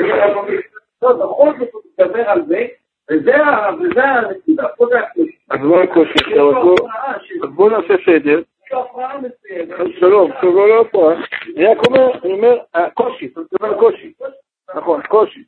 [1.02, 2.68] בכל זאת הוא מדבר על זה,
[3.10, 5.38] וזה הנקודה, פה זה הקושי.
[5.50, 6.40] אז בואו הקושי,
[7.44, 8.42] אז בואו נעשה סדר.
[10.00, 11.16] שלום, טוב, לא, לא הפרעה.
[11.56, 12.58] אני רק אומר, אני אומר,
[12.94, 14.14] קושי, אתה על קושי.
[14.76, 15.44] נכון, קושי.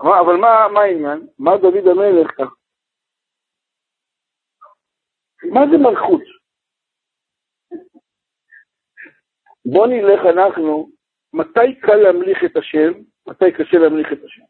[0.00, 1.26] אבל מה העניין?
[1.38, 2.54] מה דוד המלך כך?
[5.52, 6.22] מה זה מלכות?
[9.66, 10.90] בוא נלך אנחנו,
[11.32, 12.92] מתי קל להמליך את השם,
[13.26, 14.42] מתי קשה להמליך את השם?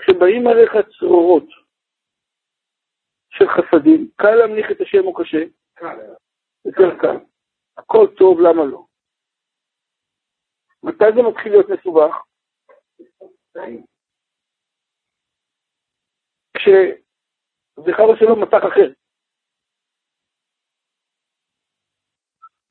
[0.00, 1.48] כשבאים עליך צרורות
[3.30, 5.44] של חסדים, קל להמליך את השם או קשה?
[5.74, 5.98] קל.
[6.64, 7.24] יותר קל.
[7.76, 8.84] הכל טוב, למה לא?
[10.82, 12.14] מתי זה מתחיל להיות מסובך?
[17.92, 18.92] חבר שלו מסך אחר.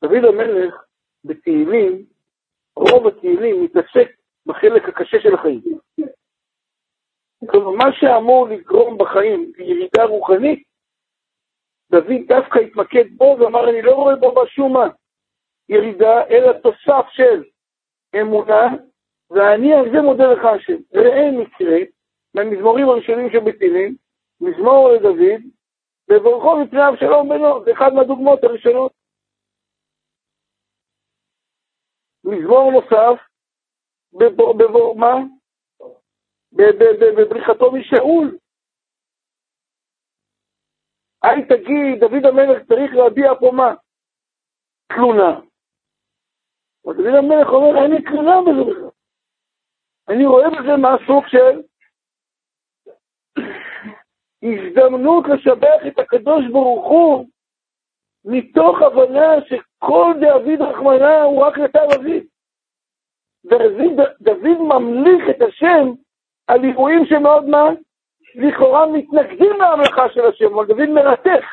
[0.03, 0.83] דוד המלך
[1.23, 2.05] בתהילים,
[2.75, 4.07] רוב התהילים מתעסק
[4.45, 5.61] בחלק הקשה של החיים.
[7.47, 10.63] כלומר, מה שאמור לגרום בחיים לירידה רוחנית,
[11.91, 14.87] דוד דווקא התמקד בו ואמר, אני לא רואה בו בשום מה
[15.69, 17.43] ירידה, אלא תוסף של
[18.21, 18.67] אמונה,
[19.29, 20.77] ואני על זה מודה לך השם.
[20.93, 21.77] ראה מקרה
[22.33, 23.95] מהמזמורים הראשונים שבתהילים,
[24.41, 25.41] מזמור לדוד,
[26.07, 28.91] בברכו מפני אבשלום בנו, זה אחד מהדוגמאות הראשונות.
[32.23, 33.21] מזמור נוסף,
[34.57, 35.15] בבור מה?
[36.53, 38.37] בבריחתו משאול.
[41.25, 43.73] אל תגיד, דוד המלך צריך להביע פה מה?
[44.87, 45.39] תלונה.
[46.85, 48.89] דוד המלך אומר, אין לי תלונה בזה בכלל.
[50.09, 51.61] אני רואה בזה מה סוג של
[54.43, 57.25] הזדמנות לשבח את הקדוש ברוך הוא
[58.25, 62.23] מתוך הבנה שכל דאביד רחמנה הוא רק לתא דוד.
[63.45, 65.85] דוד, דוד ממליך את השם
[66.49, 67.69] על אירועים שמאוד מה?
[68.35, 71.45] לכאורה מתנגדים להמלכה של השם, אבל דוד מרתך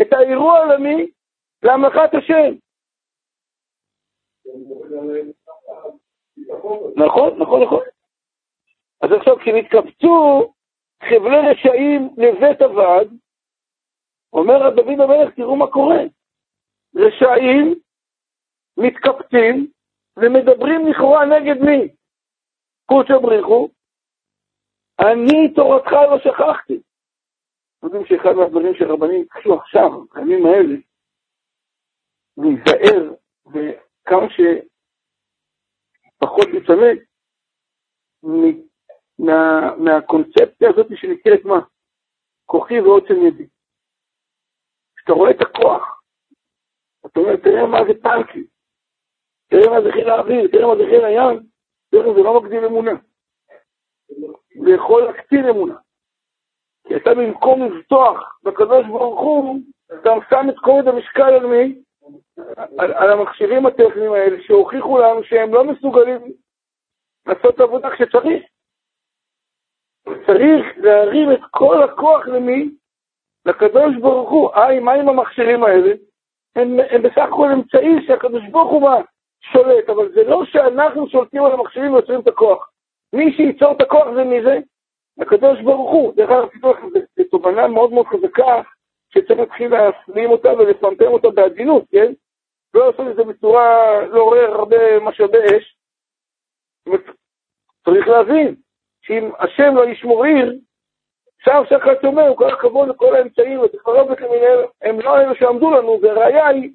[0.00, 1.10] את האירוע העולמי
[1.62, 2.54] להמלכת השם.
[6.96, 7.84] נכון, נכון, נכון.
[9.02, 10.52] אז עכשיו כשנתקבצו
[11.02, 13.08] חבלי רשעים לבית הוועד,
[14.32, 16.02] אומר דוד המלך, תראו מה קורה.
[16.96, 17.74] רשעים
[18.76, 19.66] מתקפצים
[20.16, 21.88] ומדברים לכאורה נגד מי?
[22.86, 23.68] קודשא בריחו,
[25.02, 26.80] אני תורתך לא שכחתי.
[27.82, 30.76] יודעים שאחד מהדברים שרבנים התחילו עכשיו, בימים האלה,
[32.36, 33.14] להיזהר
[33.46, 34.26] וכמה
[36.18, 36.96] שפחות להיצמד
[39.18, 41.60] מה, מהקונספציה הזאת שנקראת מה?
[42.46, 43.46] כוחי ועוצם ידי.
[44.96, 46.02] כשאתה רואה את הכוח,
[47.06, 48.46] אתה אומר, תראה מה זה טנקים,
[49.48, 51.46] תראה מה זה חיל האוויר, תראה מה זה חיל הים,
[51.90, 52.92] תראה, זה לא מגדיל אמונה.
[54.54, 55.74] זה יכול להקטין אמונה.
[56.88, 61.74] כי אתה במקום לפתוח בקדוש ברוך הוא, אתה שם את כובד המשקל על מי?
[62.78, 66.20] על, על המכשירים הטכניים האלה שהוכיחו לנו שהם לא מסוגלים
[67.26, 68.42] לעשות עבודה כשצריך.
[70.26, 72.70] צריך להרים את כל הכוח למי?
[73.46, 74.50] לקדוש ברוך הוא.
[74.54, 75.92] היי, מה עם המכשירים האלה?
[76.56, 78.90] הם, הם בסך הכל אמצעי שהקדוש ברוך הוא?
[79.52, 82.71] שולט, אבל זה לא שאנחנו שולטים על המכשירים ויוצרים את הכוח.
[83.12, 84.58] מי שייצור את הכוח זה מי זה?
[85.18, 86.14] הקדוש ברוך הוא.
[86.16, 86.48] דרך אגב,
[87.16, 88.62] זו תובנה מאוד מאוד חזקה,
[89.08, 92.12] שצריך להתחיל להפנים אותה ולפמפם אותה בעדינות, כן?
[92.74, 95.76] לא לעשות את זה בצורה, לעורר הרבה משאבי אש.
[97.84, 98.54] צריך להבין,
[99.02, 100.58] שאם השם לא ישמור עיר,
[101.44, 106.46] שם שחט אומר, כל הכבוד לכל האמצעים והטכנולוגיות למיניהם, הם לא אלו שעמדו לנו, והראיה
[106.46, 106.70] היא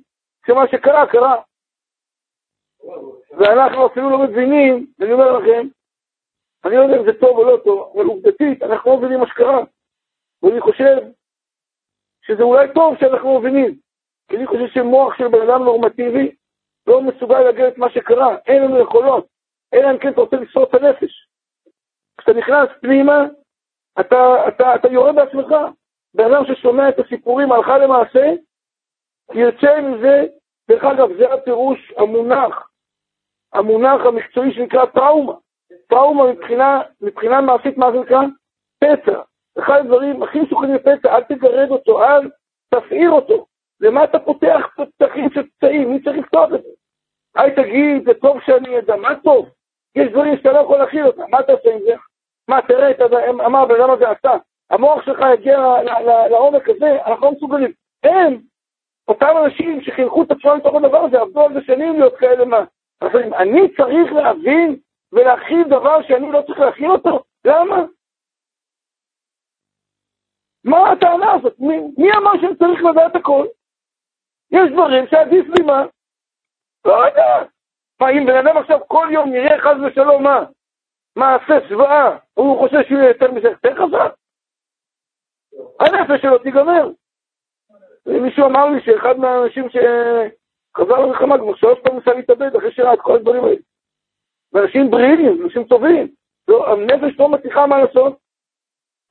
[0.47, 1.35] שמה שקרה, קרה.
[3.37, 5.67] ואנחנו אפילו לא מבינים, ואני אומר לכם,
[6.65, 9.27] אני לא יודע אם זה טוב או לא טוב, אבל עובדתית, אנחנו לא מבינים מה
[9.27, 9.63] שקרה.
[10.43, 10.97] ואני חושב
[12.21, 13.75] שזה אולי טוב שאנחנו מבינים,
[14.27, 16.35] כי אני חושב שמוח של בן אדם נורמטיבי
[16.87, 19.27] לא מסוגל להגיד את מה שקרה, אין לנו יכולות,
[19.73, 21.27] אלא אם כן אתה רוצה לשרוד את הנפש.
[22.17, 23.25] כשאתה נכנס פנימה,
[23.99, 25.55] אתה, אתה, אתה יורה בעצמך.
[26.13, 28.33] בן אדם ששומע את הסיפורים הלכה למעשה,
[29.33, 30.25] יוצא מזה,
[30.69, 32.69] דרך אגב, זה הפירוש המונח,
[33.53, 35.33] המונח המקצועי שנקרא טראומה.
[35.87, 38.21] טראומה מבחינה, מבחינה מעשית, מה זה נקרא?
[38.79, 39.21] פצע.
[39.59, 42.29] אחד הדברים הכי מסוכנים בפצע, אל תגרד אותו, אל
[42.69, 43.45] תפעיר אותו.
[43.81, 45.91] למה אתה פותח פתחים של פצעים?
[45.91, 46.69] מי צריך לפתוח את זה?
[47.37, 49.49] אל תגיד, זה טוב שאני אדע, מה טוב?
[49.95, 51.95] יש דברים שאתה לא יכול להכיל אותם, מה אתה עושה עם זה?
[52.47, 54.31] מה, תראה, אתה אמר בן אדם הזה עשה,
[54.69, 55.59] המוח שלך יגיע
[56.29, 57.71] לעומק הזה, אנחנו לא מסוגלים.
[58.03, 58.39] הם,
[59.07, 62.63] אותם אנשים שחינכו את עצמם לתוך הדבר הזה, עבדו על זה שנים להיות כאלה מה.
[63.35, 64.75] אני צריך להבין
[65.13, 67.23] ולהכיל דבר שאני לא צריך להכיל אותו?
[67.45, 67.77] למה?
[70.63, 71.59] מה הטענה הזאת?
[71.59, 73.45] מי, מי אמר שאני צריך לדעת הכל?
[74.51, 75.83] יש דברים שעדיף לי מה?
[76.85, 77.43] לא יודע.
[78.01, 80.43] מה, אם בן אדם עכשיו כל יום יראה חס ושלום מה?
[81.15, 84.15] מעשה זוועה, הוא חושב שהוא יהיה יותר מזה יותר חזק?
[85.79, 86.89] הנפש שלו תיגמר.
[88.05, 93.01] מישהו אמר לי שאחד מהאנשים שחזר למלחמה כבר שלוש פעמים ניסה להתאבד אחרי שראה את
[93.01, 93.66] כל הדברים האלה.
[94.57, 96.07] ואנשים בריאים, אנשים טובים.
[96.47, 98.17] לא, הנפש לא מצליחה מה לעשות.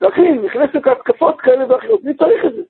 [0.00, 2.62] להכין, נכנסת להתקפות כאלה ואחרות, מי צריך את זה?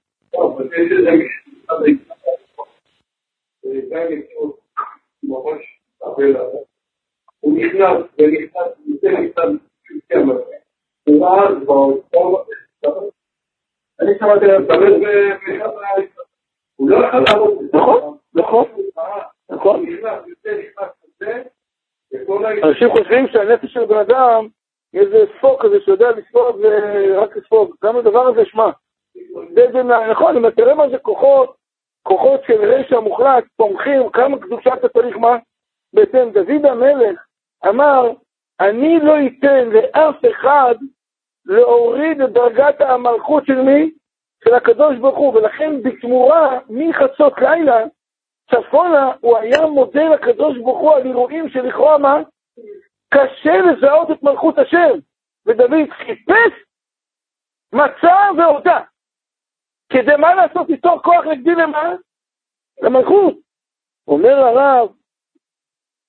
[7.41, 9.61] הוא נכנס ונכנס, יוצא נכנס,
[11.21, 11.57] ואז
[14.01, 14.77] אני שמעתי עליו מדבר
[16.77, 17.65] הוא לא יכול לעבוד.
[17.73, 18.67] נכון, נכון,
[19.51, 19.87] נכון.
[22.63, 24.49] אנשים חושבים שהנפש של בן אדם,
[24.95, 27.75] איזה ספוג כזה שיודע לספוג ורק לספוג.
[27.85, 28.71] גם הדבר הזה, שמע,
[30.11, 31.57] נכון, אם אתה רואה מה זה כוחות,
[32.03, 35.37] כוחות של רשע מוחלט, תומכים, כמה קדושה אתה צריך מה?
[35.93, 37.25] בהתאם, דוד המלך
[37.69, 38.13] אמר,
[38.61, 40.75] אני לא אתן לאף אחד
[41.47, 43.91] להוריד את דרגת המלכות של מי?
[44.45, 47.85] של הקדוש ברוך הוא, ולכן בתמורה, מחצות לילה,
[48.51, 52.17] צפונה, הוא היה מודה לקדוש ברוך הוא על אירועים שלכאורה מה?
[53.15, 54.99] קשה לזהות את מלכות השם.
[55.47, 56.53] ודוד חיפש,
[57.73, 58.81] מצא והודה.
[59.93, 61.95] כדי מה לעשות איתו כוח נגדי למה?
[62.83, 63.35] למלכות.
[64.09, 64.89] אומר הרב,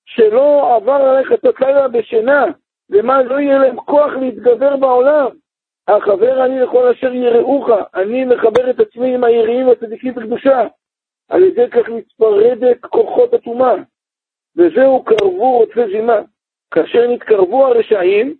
[0.06, 2.44] שלא עבר עליך את לילה בשינה,
[2.90, 5.26] למה לא יהיה להם כוח להתגבר בעולם.
[5.88, 10.66] החבר אני לכל אשר יראוך, אני מחבר את עצמי עם היראים והצדיקים בקדושה.
[11.28, 13.74] על ידי כך מתפרדת כוחות הטומאה.
[14.56, 16.18] וזהו קרבו רוצה זימה.
[16.70, 18.36] כאשר נתקרבו הרשעים,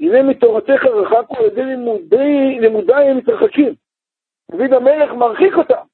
[0.00, 3.74] הנה מתורתך רחקו על ידי לימודי, לימודיי הם מתרחקים.
[4.50, 5.84] דוד המלך מרחיק אותם.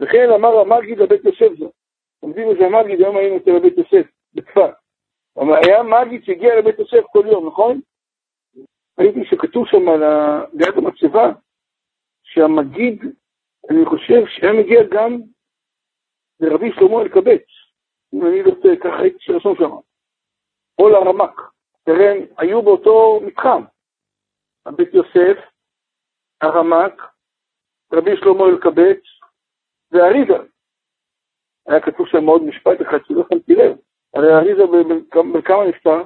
[0.00, 1.72] וכן אמר המגיד לבית יוסף זאת.
[2.20, 4.74] עומדים איזה מגיד, היום היינו אצל בית יוסף, בצפת.
[5.36, 7.80] היה מגיד שהגיע לבית יוסף כל יום, נכון?
[8.98, 10.02] ראיתי שכתוב שם על
[10.52, 11.32] ליד המצבה,
[12.22, 13.04] שהמגיד,
[13.70, 15.20] אני חושב שהיה מגיע גם
[16.40, 17.44] לרבי שלמה אלקבץ,
[18.14, 19.70] אם אני לא טועה, ככה הייתי שרשום שם,
[20.78, 21.40] או לרמק.
[21.84, 23.62] תראה, היו באותו מתחם,
[24.66, 25.38] הבית יוסף,
[26.40, 27.02] הרמק,
[27.92, 29.02] רבי שלמה אלקבץ
[29.90, 30.48] והאריזה.
[31.66, 33.76] היה כתוב שם עוד משפט אחד שלא שמתי לב,
[34.14, 34.62] הרי האריזה
[35.34, 36.02] בכמה נפטר?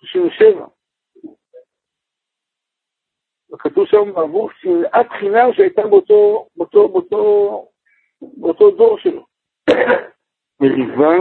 [0.00, 0.66] 97.
[3.54, 7.68] וכתוב שם בעבור שנאת חינם שהייתה באותו, באותו, באותו,
[8.20, 9.26] באותו דור שלו.
[10.60, 11.14] מריבה,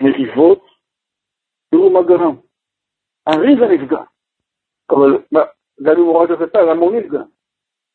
[0.00, 0.64] מריבות,
[1.70, 2.36] תראו מה גרם.
[3.26, 4.02] הריבה נפגע,
[4.90, 5.22] אבל
[5.82, 7.22] גם אם הוא ראה את הסתה, למה הוא נפגע?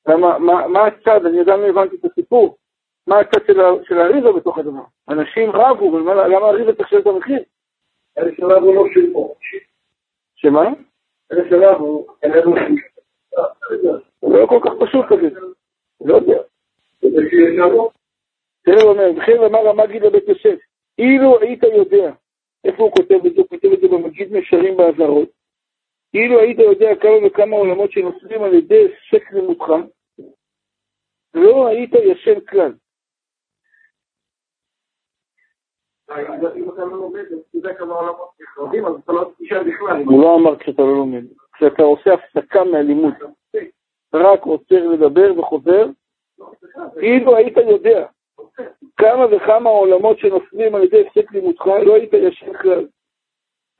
[0.07, 2.57] למה, מה, מה הצד, אני עדיין לא הבנתי את הסיפור,
[3.07, 4.83] מה הצד של, של הריבה בתוך הדבר?
[5.09, 7.43] אנשים רבו, למה הריבה תחשב את המחיר?
[8.17, 9.35] אלה שרבו לא שילמו.
[10.35, 10.69] שמה?
[11.31, 12.86] אלה שרבו, אלה לא שילמו.
[14.21, 15.39] זה לא כל כך פשוט כזה,
[16.01, 16.41] לא יודע.
[18.63, 20.59] תראה, הוא אומר, וכן אמר המגיד לבית יוסף,
[20.97, 22.11] אילו היית יודע,
[22.63, 23.41] איפה הוא כותב את זה?
[23.41, 25.29] הוא כותב את זה במגיד משרים באזהרות,
[26.13, 29.65] אילו היית יודע כמה וכמה עולמות שנוסעים על ידי היסק לימודך,
[31.33, 32.73] לא היית ישן כלל.
[40.05, 41.23] הוא לא אמר כשאתה לא לומד,
[41.57, 43.13] כשאתה עושה הפסקה מהלימוד,
[44.13, 45.85] רק עוצר לדבר וחוזר,
[46.99, 48.07] כאילו היית יודע
[48.97, 52.87] כמה וכמה עולמות שנופלים על ידי הפסק לימודך, לא היית ישן כלל.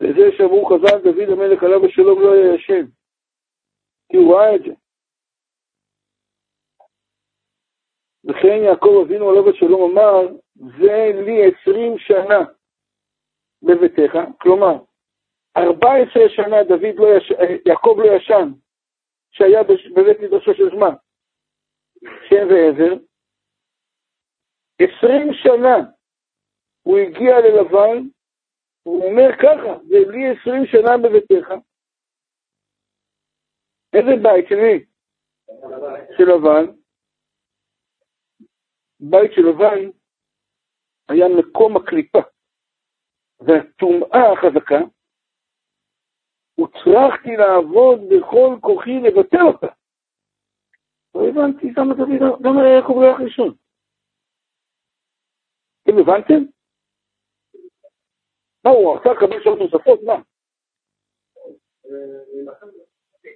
[0.01, 2.86] וזה שאמרו חז"ל דוד המלך עליו השלום לא היה ישן,
[4.11, 4.73] כי הוא ראה את זה.
[8.25, 12.39] וכן יעקב אבינו עליו השלום אמר, זה לי עשרים שנה
[13.61, 14.78] בביתך, כלומר,
[15.57, 17.31] ארבע עשרה שנה דוד לא יש...
[17.65, 18.49] יעקב לא ישן,
[19.31, 19.63] שהיה
[19.95, 20.93] בבית מדרשו של זמן,
[22.29, 22.93] שם ועזר,
[24.81, 25.77] עשרים שנה
[26.83, 28.07] הוא הגיע ללבן,
[28.83, 31.47] הוא אומר ככה, זה לי עשרים שנה בביתך,
[33.93, 34.85] איזה בית של מי?
[36.17, 36.65] של לבן.
[38.99, 39.89] בית של לבן
[41.09, 42.19] היה מקום הקליפה,
[43.39, 44.96] והטומאה החזקה,
[46.57, 49.67] הוצרכתי לעבוד בכל כוחי לבטל אותה.
[51.15, 53.53] לא הבנתי למה דוד, למה יעקב לא הלך לישון.
[55.83, 56.43] אתם הבנתם?
[58.63, 59.99] מה, הוא רצה לקבל שעות נוספות?
[60.03, 60.15] מה?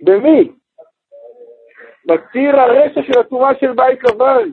[0.01, 0.51] במי?
[2.05, 4.49] בציר הרשע של התורה של בית לבן.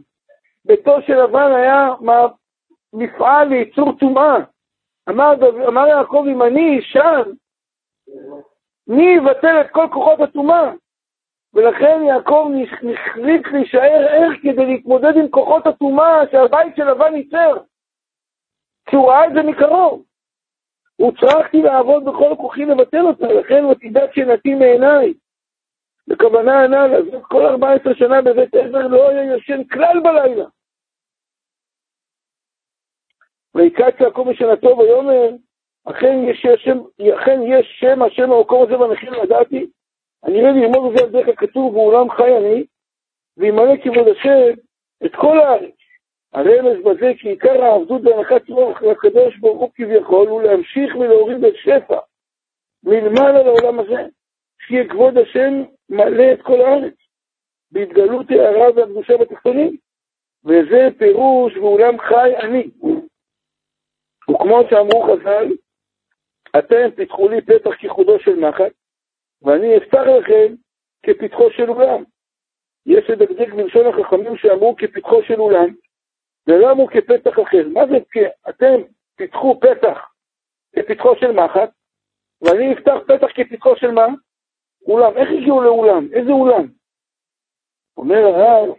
[0.65, 1.89] ביתו של לבן היה
[2.93, 4.37] מפעל לייצור טומאה.
[5.09, 5.33] אמר,
[5.69, 7.31] אמר יעקב, אם אני אישן,
[8.89, 10.73] מי יבטל את כל כוחות הטומאה?
[11.55, 12.49] ולכן יעקב
[12.83, 17.57] נחליט להישאר ער כדי להתמודד עם כוחות הטומאה שהבית של לבן ייצר.
[18.87, 20.05] כי הוא ראה את זה מקרוב.
[20.97, 25.15] הוצרכתי לעבוד בכל כוחי לבטל אותה, לכן ותדעת שנתי מעיניי.
[26.09, 30.45] בכוונה הנ"ל, אז כל 14 שנה בבית עזר לא היה ישן כלל בלילה.
[33.55, 35.29] ויקץ יעקב משנתו ויאמר,
[35.91, 36.79] אכן יש שם,
[37.15, 39.67] אכן יש שם השם המקום הזה במחיר לדעתי,
[40.25, 42.65] אני אראה ללמוד את זה על דרך הכתוב, ואולם חי אני,
[43.37, 44.61] וימלא כבוד השם
[45.05, 45.75] את כל הארץ.
[46.33, 51.55] הרמז בזה כי עיקר העבדות בהנחת רוח לקדוש ברוך הוא כביכול הוא להמשיך ולהוריד את
[51.57, 51.99] שפע
[52.85, 54.07] מלמעלה לעולם הזה,
[54.67, 56.95] שיהיה כבוד השם מלא את כל הארץ,
[57.73, 59.77] בהתגלות הערה והקדושה בתחתונים.
[60.45, 62.71] וזה פירוש ואולם חי אני.
[64.31, 65.47] וכמו שאמרו חז"ל,
[66.59, 68.73] אתם פיתחו לי פתח כחודו של נחת,
[69.43, 70.55] ואני אפתח לכם
[71.03, 72.05] כפתחו של אולם.
[72.87, 75.75] יש לדקדק בלשון החכמים שאמרו כפתחו של אולם,
[76.47, 77.69] ולמה הוא כפתח אחר?
[77.73, 78.83] מה זה אתם
[79.17, 79.99] פיתחו פתח
[80.77, 81.71] כפתחו של מחט,
[82.43, 84.07] ואני אפתח פתח כפתחו של מה?
[84.87, 85.17] אולם.
[85.17, 86.09] איך הגיעו לאולם?
[86.13, 86.67] איזה אולם?
[87.97, 88.75] אומר הרב,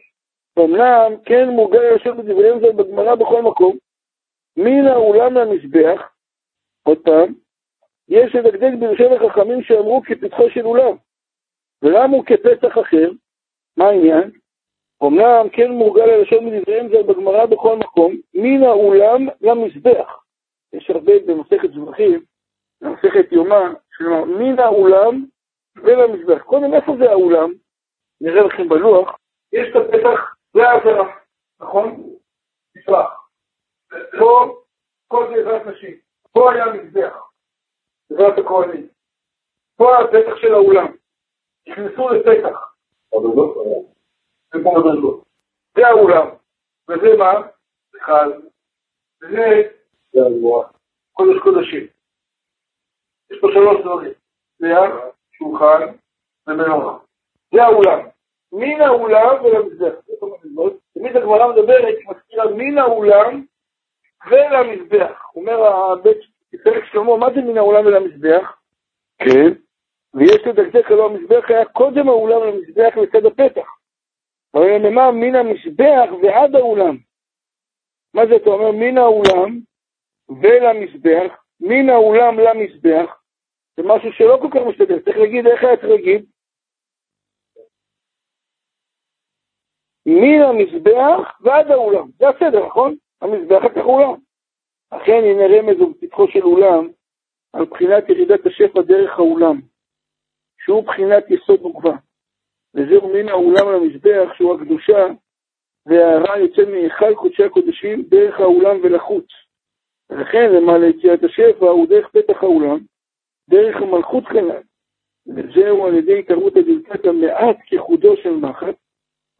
[0.59, 3.77] אמנם כן מורגל לשבת בדבריהם זה בגמרא בכל מקום,
[4.57, 6.11] מן האולם למזבח,
[6.83, 7.33] עוד פעם,
[8.09, 10.95] יש לדקדק בלשון החכמים שאמרו כפתחו של אולם.
[11.81, 13.11] ולמה הוא כפתח אחר?
[13.77, 14.31] מה העניין?
[15.03, 20.23] אמנם כן מורגל הלשון מדבריהם זה בגמרא בכל מקום, מן האולם למזבח.
[20.73, 22.23] יש הרבה במסכת זבחים,
[22.81, 25.25] במסכת יומא, שלמה, מן האולם
[25.75, 26.41] ולמזבח.
[26.41, 27.53] קודם, איפה זה האולם?
[28.21, 29.17] נראה לכם בלוח.
[29.53, 31.15] יש את הפתח, זה העזרה,
[31.61, 32.03] נכון?
[32.77, 33.29] תסלח.
[34.19, 34.61] פה,
[35.07, 35.95] כל זה עזרת נשים.
[36.31, 37.28] פה היה מזבח,
[38.11, 38.87] עזרת הכהנים.
[39.77, 40.87] פה הפתח של האולם.
[41.67, 42.75] נכנסו לפתח.
[45.75, 46.27] זה האולם,
[46.89, 47.31] וזה מה?
[47.97, 48.27] אחד,
[49.21, 49.69] וזה
[51.13, 51.87] קודש קודשים.
[53.31, 54.13] יש פה שלוש דברים,
[54.59, 54.91] ליד,
[55.31, 55.95] שולחן
[56.47, 56.97] ומנורה.
[57.53, 57.99] זה האולם.
[58.51, 59.95] מן האולם ולמזבח.
[60.93, 63.45] תמיד הגמרא מדברת, מזכירה מן האולם
[64.29, 65.31] ולמזבח.
[65.35, 66.17] אומר הבית,
[66.63, 68.57] פרק שלמה, מה זה מן האולם ולמזבח?
[69.17, 69.49] כן.
[70.13, 73.67] ויש לדקדק הלא המזבח היה קודם האולם למזבח לצד הפתח.
[74.53, 76.97] הרי נאמר מן המזבח ועד האולם.
[78.13, 78.71] מה זה אתה אומר?
[78.71, 79.59] מן האולם
[80.29, 83.21] ולמזבח, מן האולם למזבח,
[83.77, 86.25] זה משהו שלא כל כך משתדל, צריך להגיד, איך היה צריך להגיד?
[90.05, 92.95] מן המזבח ועד האולם, זה הסדר, נכון?
[93.21, 94.28] המזבח אחר אולם.
[94.89, 96.89] אכן הנה רמז ובפתחו של אולם
[97.53, 99.61] על בחינת ירידת השפע דרך האולם,
[100.63, 101.95] שהוא בחינת יסוד מוגבה.
[102.73, 105.07] וזהו מן האולם למזבח שהוא הקדושה,
[105.85, 109.25] והרע יוצא מהיכל קודשי הקודשים דרך האולם ולחוץ.
[110.09, 112.79] ולכן למעלה יציאת השפע הוא דרך פתח האולם,
[113.49, 114.61] דרך המלכות כנ"ל.
[115.27, 118.75] וזהו על ידי התערבות הדלקת המעט כחודו של מחט,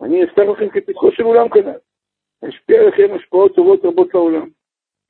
[0.01, 1.79] אני אפתח לכם כפתחו של אולם כנ"ל.
[2.49, 4.49] אשפיע לכם השפעות טובות רבות לעולם.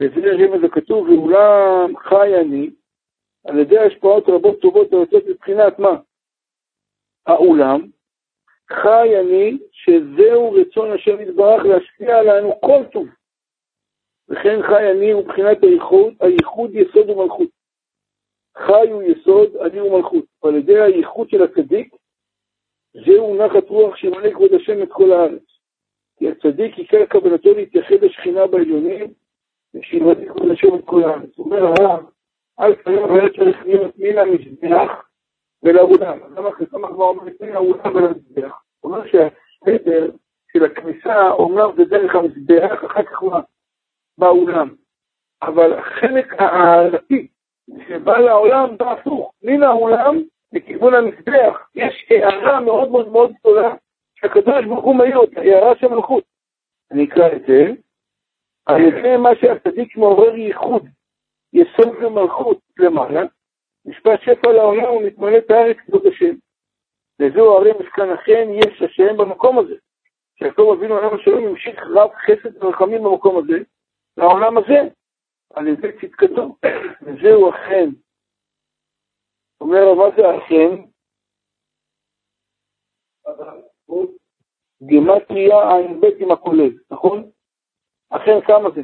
[0.01, 2.69] וזה הרמז הכתוב, ואולם חי אני,
[3.47, 5.99] על ידי השפעות רבות טובות היוצאות מבחינת מה?
[7.27, 7.81] האולם,
[8.71, 13.07] חי אני, שזהו רצון השם יתברך להשפיע עלינו כל טוב.
[14.29, 17.49] וכן חי אני הוא מבחינת הייחוד, הייחוד יסוד ומלכות.
[18.57, 20.25] חי הוא יסוד, אני הוא מלכות.
[20.43, 21.95] ועל ידי הייחוד של הצדיק,
[22.93, 25.43] זהו נחת רוח שמלא כבוד השם את כל הארץ.
[26.17, 29.13] כי הצדיק עיקר כוונתו להתייחד לשכינה בעליונים,
[30.27, 31.39] כבוד השם את כל הארץ.
[31.39, 32.05] אומר הרב,
[32.59, 34.91] אל תהיה והיה צריך להיות מן המזבח
[35.63, 36.17] ולאולם.
[36.35, 38.61] למה כמה כבר אומרת מן האולם ולמזבח?
[38.79, 40.11] הוא אומר שהסדר
[40.53, 43.33] של הכניסה, אומנם זה דרך המזבח, אחר כך הוא
[44.17, 44.75] באולם.
[45.41, 47.27] אבל החלק הערתי
[47.87, 50.21] שבא לעולם בא הפוך, מן האולם
[50.53, 53.75] לכיוון המזבח, יש הערה מאוד מאוד מאוד גדולה
[54.15, 56.23] שהקדוש ברוך הוא מעיר אותה, הערה של מלכות.
[56.91, 57.71] אני אקרא את זה.
[58.65, 60.85] על ידי מה שהצדיק מעורר ייחוד,
[61.53, 63.21] יסוד ומלכות למעלה,
[63.85, 66.35] משפט שפע לעולם ומתמלא את הארץ כבוד השם.
[67.19, 69.75] וזהו הרי מסכן אכן יש השם במקום הזה.
[70.39, 73.57] שיעקב אבינו עליו השלום המשיך רב חסד ורחמים במקום הזה,
[74.17, 74.79] לעולם הזה,
[75.53, 76.55] על ידי צדקתו.
[77.03, 77.89] וזהו אכן.
[79.61, 80.89] אומר, מה זה אכן?
[84.83, 87.29] גימטריה ע"ב עם הכולל, נכון?
[88.09, 88.81] אכן כמה זה?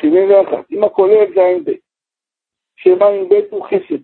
[0.00, 0.64] 71.
[0.70, 1.70] עם הכולל זה ע"ב.
[2.76, 4.02] שם ע"ב הוא חסד.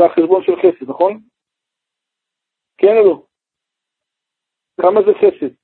[0.00, 1.20] זה החשבון של חסד, נכון?
[2.78, 3.26] כן או לא?
[4.80, 5.54] כמה זה חסד?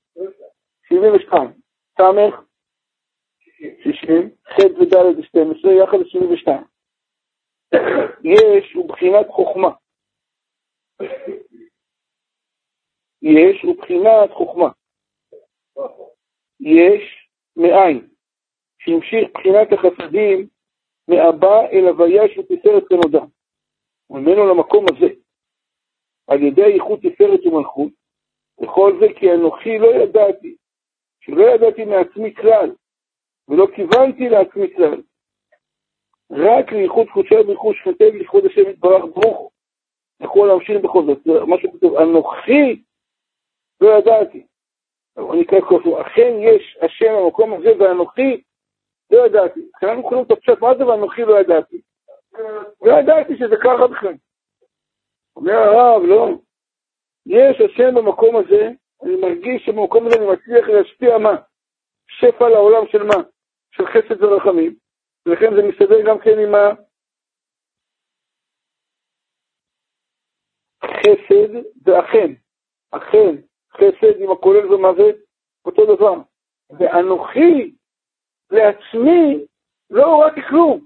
[0.88, 1.60] 72.
[1.98, 2.40] סמך?
[3.82, 4.30] 60.
[4.44, 6.64] ח' וד' זה 12, יחד זה 72.
[8.24, 9.68] יש הוא בחינת חוכמה.
[13.22, 14.68] יש הוא בחינת חוכמה.
[16.60, 18.08] יש מאין,
[18.78, 20.48] שהמשיך בחינת החסדים
[21.08, 23.24] מאבא אל הוויה של תפארת כנודע.
[24.10, 25.14] וממנו למקום הזה,
[26.26, 27.92] על ידי איכות תפארת ומלכות,
[28.62, 30.56] וכל זה כי אנוכי לא ידעתי,
[31.20, 32.70] שלא ידעתי מעצמי כלל,
[33.48, 35.02] ולא כיוונתי לעצמי כלל.
[36.30, 39.50] רק לאיכות חודשי וברכוש כותב לכבוד השם יתברך ברוך
[40.20, 42.82] יכול להמשיך בכל זאת, מה שכותב, אנוכי
[43.80, 44.46] לא ידעתי.
[45.18, 48.42] אני אקרא כפו, אכן יש השם במקום הזה ואנוכי
[49.10, 49.60] לא ידעתי.
[49.76, 51.80] כשאנחנו קוראים את הפשט, מה זה ואנוכי לא ידעתי?
[52.82, 54.14] לא ידעתי שזה ככה בכלל.
[55.36, 56.28] אומר הרב, לא.
[57.26, 58.70] יש השם במקום הזה,
[59.02, 61.36] אני מרגיש שבמקום הזה אני מצליח להשפיע מה?
[62.08, 63.22] שפע לעולם של מה?
[63.70, 64.74] של חסד ורחמים.
[65.26, 66.70] ולכן זה מסתדר גם כן עם ה...
[70.84, 71.54] חסד
[71.86, 72.32] ואכן.
[72.90, 73.36] אכן,
[73.72, 75.16] חסד עם הכולל ומוות,
[75.64, 76.14] אותו דבר.
[76.70, 77.74] ואנוכי
[78.50, 79.44] לעצמי
[79.90, 80.80] לא ראיתי כלום.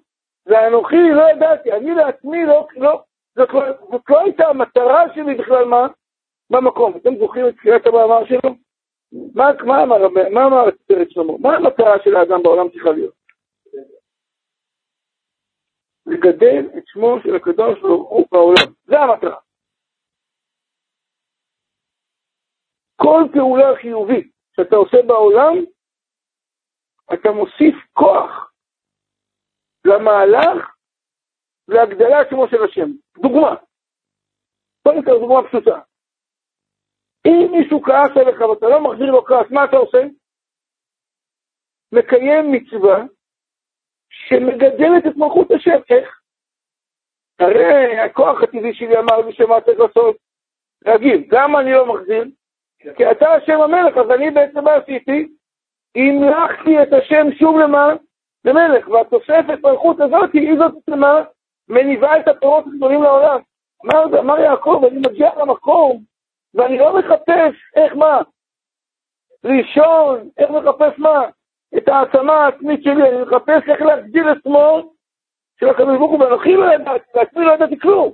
[0.47, 3.03] ואנוכי לא ידעתי, אני לעצמי לא, לא,
[3.37, 3.61] זאת לא,
[3.91, 5.87] זאת לא הייתה המטרה שלי בכלל, מה?
[6.51, 6.97] במקום.
[6.97, 8.55] אתם זוכרים את תחילת המאמר שלו?
[9.35, 11.33] מה, מה אמר, מה אמר פרץ שלמה?
[11.39, 13.15] מה המטרה של האדם בעולם צריכה להיות?
[16.07, 18.73] לגדל את שמו של הקדוש ברוך הוא בעולם.
[18.85, 19.37] זה המטרה.
[23.05, 25.55] כל פעולה חיובית שאתה עושה בעולם,
[27.15, 28.53] אתה מוסיף כוח
[29.85, 30.75] למהלך
[31.69, 32.91] להגדלת שמו של השם.
[33.23, 33.55] דוגמה.
[34.83, 35.81] קודם כל דוגמה פשוטה.
[37.27, 39.99] אם מישהו כעס עליך ואתה לא מחזיר לו כעס, מה אתה עושה?
[41.93, 42.99] מקיים מצווה
[44.11, 45.81] שמגדלת את מלכות השם.
[45.91, 46.21] איך?
[47.39, 50.17] הרי הכוח הטבעי שלי אמר לי שמה צריך לעשות?
[50.83, 51.35] להגיב.
[51.35, 52.25] למה אני לא מחזיר?
[52.97, 55.29] כי אתה השם המלך, אז אני בעצם מה עשיתי?
[55.97, 57.93] המלכתי את השם שוב למה?
[58.45, 61.25] למלך, והתוספת מלכות הזאת היא זאת למה?
[61.69, 63.41] מניבה את הפירות הגדולים לעולם.
[63.85, 66.03] אמר, אמר יעקב, אני מגיע למקום,
[66.55, 68.21] ואני לא מחפש איך מה?
[69.45, 71.23] ראשון, איך מחפש מה?
[71.77, 74.93] את העצמה העצמית שלי, אני מחפש איך להגדיל את שמו
[75.61, 78.13] של הקדוש ברוך הוא, ואנוכי לא ידעתי, לעצמי לא ידעתי כלום.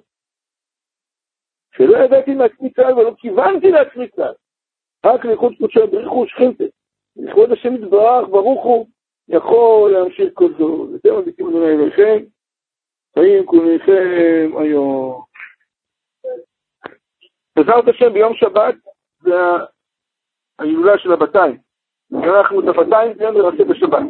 [1.76, 4.32] שלא ידעתי מעצמי כלל ולא כיוונתי לעצמי כלל.
[5.06, 6.64] רק לאיכות קודשו בריחו ושכינתה.
[7.16, 8.86] לכבוד השם יתברך, ברוך הוא,
[9.28, 10.90] יכול להמשיך כל זאת.
[10.94, 12.18] אתם מביטים אדוני אליכם,
[13.14, 15.22] חיים כולכם היום.
[17.56, 18.74] בעזרת השם ביום שבת
[19.20, 19.34] זה
[20.58, 21.58] ההילולה של הבתיים.
[22.14, 24.02] אנחנו את הבתיים ביום נרצה בשבת.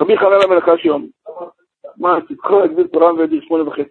[0.00, 1.08] רבי חנן המלך יום.
[1.96, 3.90] מה, תתחו להגביל תורה ועדיר שמונה וחצי.